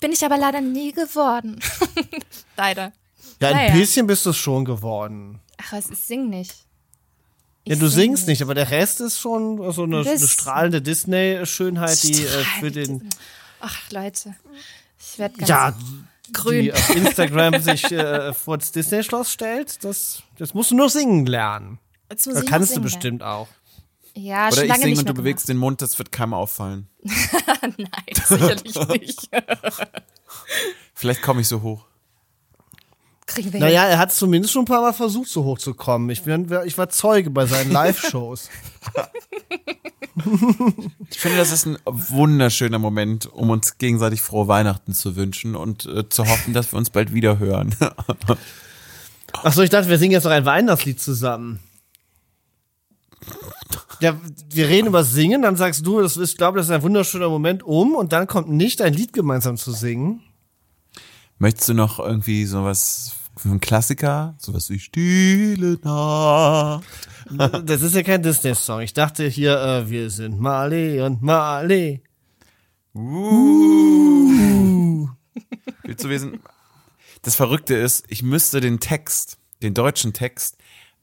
[0.00, 1.58] Bin ich aber leider nie geworden.
[2.56, 2.92] leider.
[3.40, 3.72] Ja, ein Naja.
[3.74, 5.40] bisschen bist du es schon geworden.
[5.58, 6.54] Ach, was, ich sing nicht.
[7.64, 10.80] Ja, Ich du sing singst nicht, aber der Rest ist schon so eine, eine strahlende
[10.82, 13.08] Disney-Schönheit, die äh, für den,
[13.60, 14.36] Ach, Leute.
[15.00, 15.74] Ich werde ganz ja,
[16.32, 16.62] grün.
[16.64, 21.26] die auf Instagram sich äh, vor das Disney-Schloss stellt, das, das musst du nur singen
[21.26, 21.78] lernen.
[22.08, 22.82] Muss Das kannst noch du singen.
[22.82, 23.48] bestimmt auch.
[24.14, 26.88] Ja, Oder ich singe und du bewegst den Mund, das wird keinem auffallen.
[27.02, 27.88] Nein,
[28.24, 29.28] sicherlich nicht.
[30.94, 31.84] Vielleicht komme ich so hoch.
[33.26, 33.68] Kriegen wir hin.
[33.68, 36.08] Naja, er hat zumindest schon ein paar Mal versucht, so hoch zu kommen.
[36.10, 38.48] Ich, bin, ich war Zeuge bei seinen Live-Shows.
[41.10, 45.84] Ich finde, das ist ein wunderschöner Moment, um uns gegenseitig frohe Weihnachten zu wünschen und
[45.84, 47.74] äh, zu hoffen, dass wir uns bald wieder hören.
[49.42, 51.60] Achso, ich dachte, wir singen jetzt noch ein Weihnachtslied zusammen.
[54.00, 54.18] Ja,
[54.50, 57.28] wir reden über Singen, dann sagst du, das ist, ich glaube, das ist ein wunderschöner
[57.28, 60.22] Moment um und dann kommt nicht ein Lied gemeinsam zu singen.
[61.38, 64.34] Möchtest du noch irgendwie sowas, so ein Klassiker?
[64.38, 66.84] Sowas wie Stille Nacht.
[67.64, 68.82] Das ist ja kein Disney-Song.
[68.82, 72.00] Ich dachte hier, äh, wir sind Marley und Marley.
[75.82, 76.38] Willst du wissen?
[77.22, 80.56] Das Verrückte ist, ich müsste den Text, den deutschen Text,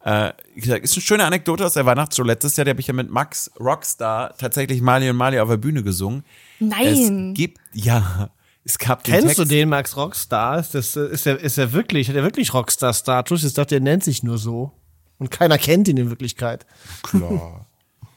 [0.05, 2.93] äh, gesagt, ist eine schöne Anekdote aus der Weihnachtsshow letztes Jahr, die habe ich ja
[2.93, 6.23] mit Max Rockstar tatsächlich Mali und Mali auf der Bühne gesungen.
[6.59, 7.31] Nein.
[7.31, 8.29] Es gibt, ja,
[8.65, 9.39] es gab den Kennst Text.
[9.39, 10.59] du den, Max Rockstar?
[10.59, 13.43] Ist, das, äh, ist, er, ist er wirklich, hat er wirklich Rockstar-Status?
[13.43, 14.71] Ich dachte, er nennt sich nur so.
[15.19, 16.65] Und keiner kennt ihn in Wirklichkeit.
[17.03, 17.65] Klar.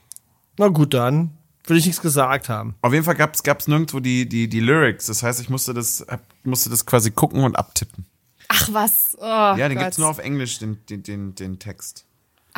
[0.59, 1.37] Na gut, dann
[1.67, 2.77] will ich nichts gesagt haben.
[2.81, 5.07] Auf jeden Fall gab's gab's nirgendwo die, die, die Lyrics.
[5.07, 6.07] Das heißt, ich musste das,
[6.45, 8.07] musste das quasi gucken und abtippen.
[8.49, 9.17] Ach was.
[9.21, 9.85] Oh, Ja, den Gott.
[9.87, 12.06] gibt's nur auf Englisch, den, den, den, den Text.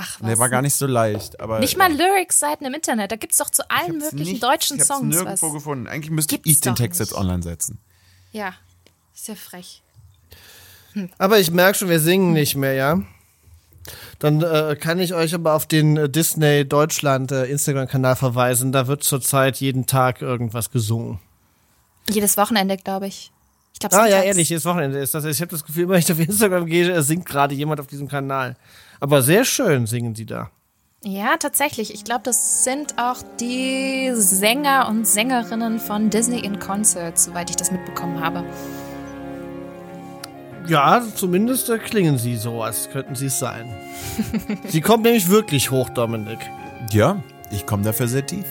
[0.01, 0.39] Ach was.
[0.39, 1.59] war gar nicht so leicht, aber.
[1.59, 3.11] Nicht mal Lyrics-Seiten im Internet.
[3.11, 5.53] Da gibt's doch zu allen möglichen nicht- deutschen ich hab's Songs nirgendwo was.
[5.55, 5.89] gefunden.
[5.89, 7.11] Eigentlich müsste Gibt's ich den Text nicht.
[7.11, 7.79] jetzt online setzen.
[8.31, 8.55] Ja,
[9.15, 9.83] ist ja frech.
[11.19, 13.03] Aber ich merke schon, wir singen nicht mehr, ja?
[14.19, 18.71] Dann äh, kann ich euch aber auf den äh, Disney Deutschland äh, Instagram-Kanal verweisen.
[18.73, 21.19] Da wird zurzeit jeden Tag irgendwas gesungen.
[22.11, 23.31] Jedes Wochenende, glaube ich.
[23.75, 25.25] Ich glaub, Ah ja, ehrlich, jetzt Wochenende ist das.
[25.25, 28.09] Ich habe das Gefühl, wenn ich auf Instagram gehe, es singt gerade jemand auf diesem
[28.09, 28.57] Kanal.
[29.01, 30.51] Aber sehr schön singen sie da.
[31.05, 31.95] Ja, tatsächlich.
[31.95, 37.57] Ich glaube, das sind auch die Sänger und Sängerinnen von Disney in Concert, soweit ich
[37.57, 38.45] das mitbekommen habe.
[40.67, 43.73] Ja, zumindest äh, klingen sie so, als könnten sie es sein.
[44.69, 46.41] sie kommt nämlich wirklich hoch, Dominik.
[46.93, 48.45] Ja, ich komme dafür sehr tief.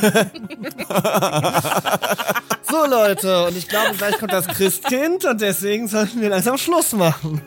[2.70, 6.92] So, Leute, und ich glaube, gleich kommt das Christkind und deswegen sollten wir langsam Schluss
[6.92, 7.40] machen.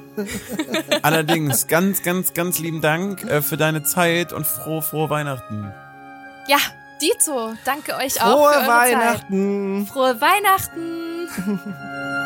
[1.03, 5.71] Allerdings, ganz, ganz, ganz lieben Dank äh, für deine Zeit und frohe, frohe Weihnachten.
[6.47, 6.57] Ja,
[7.01, 9.85] Dito, danke euch auch Frohe für eure Weihnachten!
[9.85, 9.93] Zeit.
[9.93, 12.11] Frohe Weihnachten!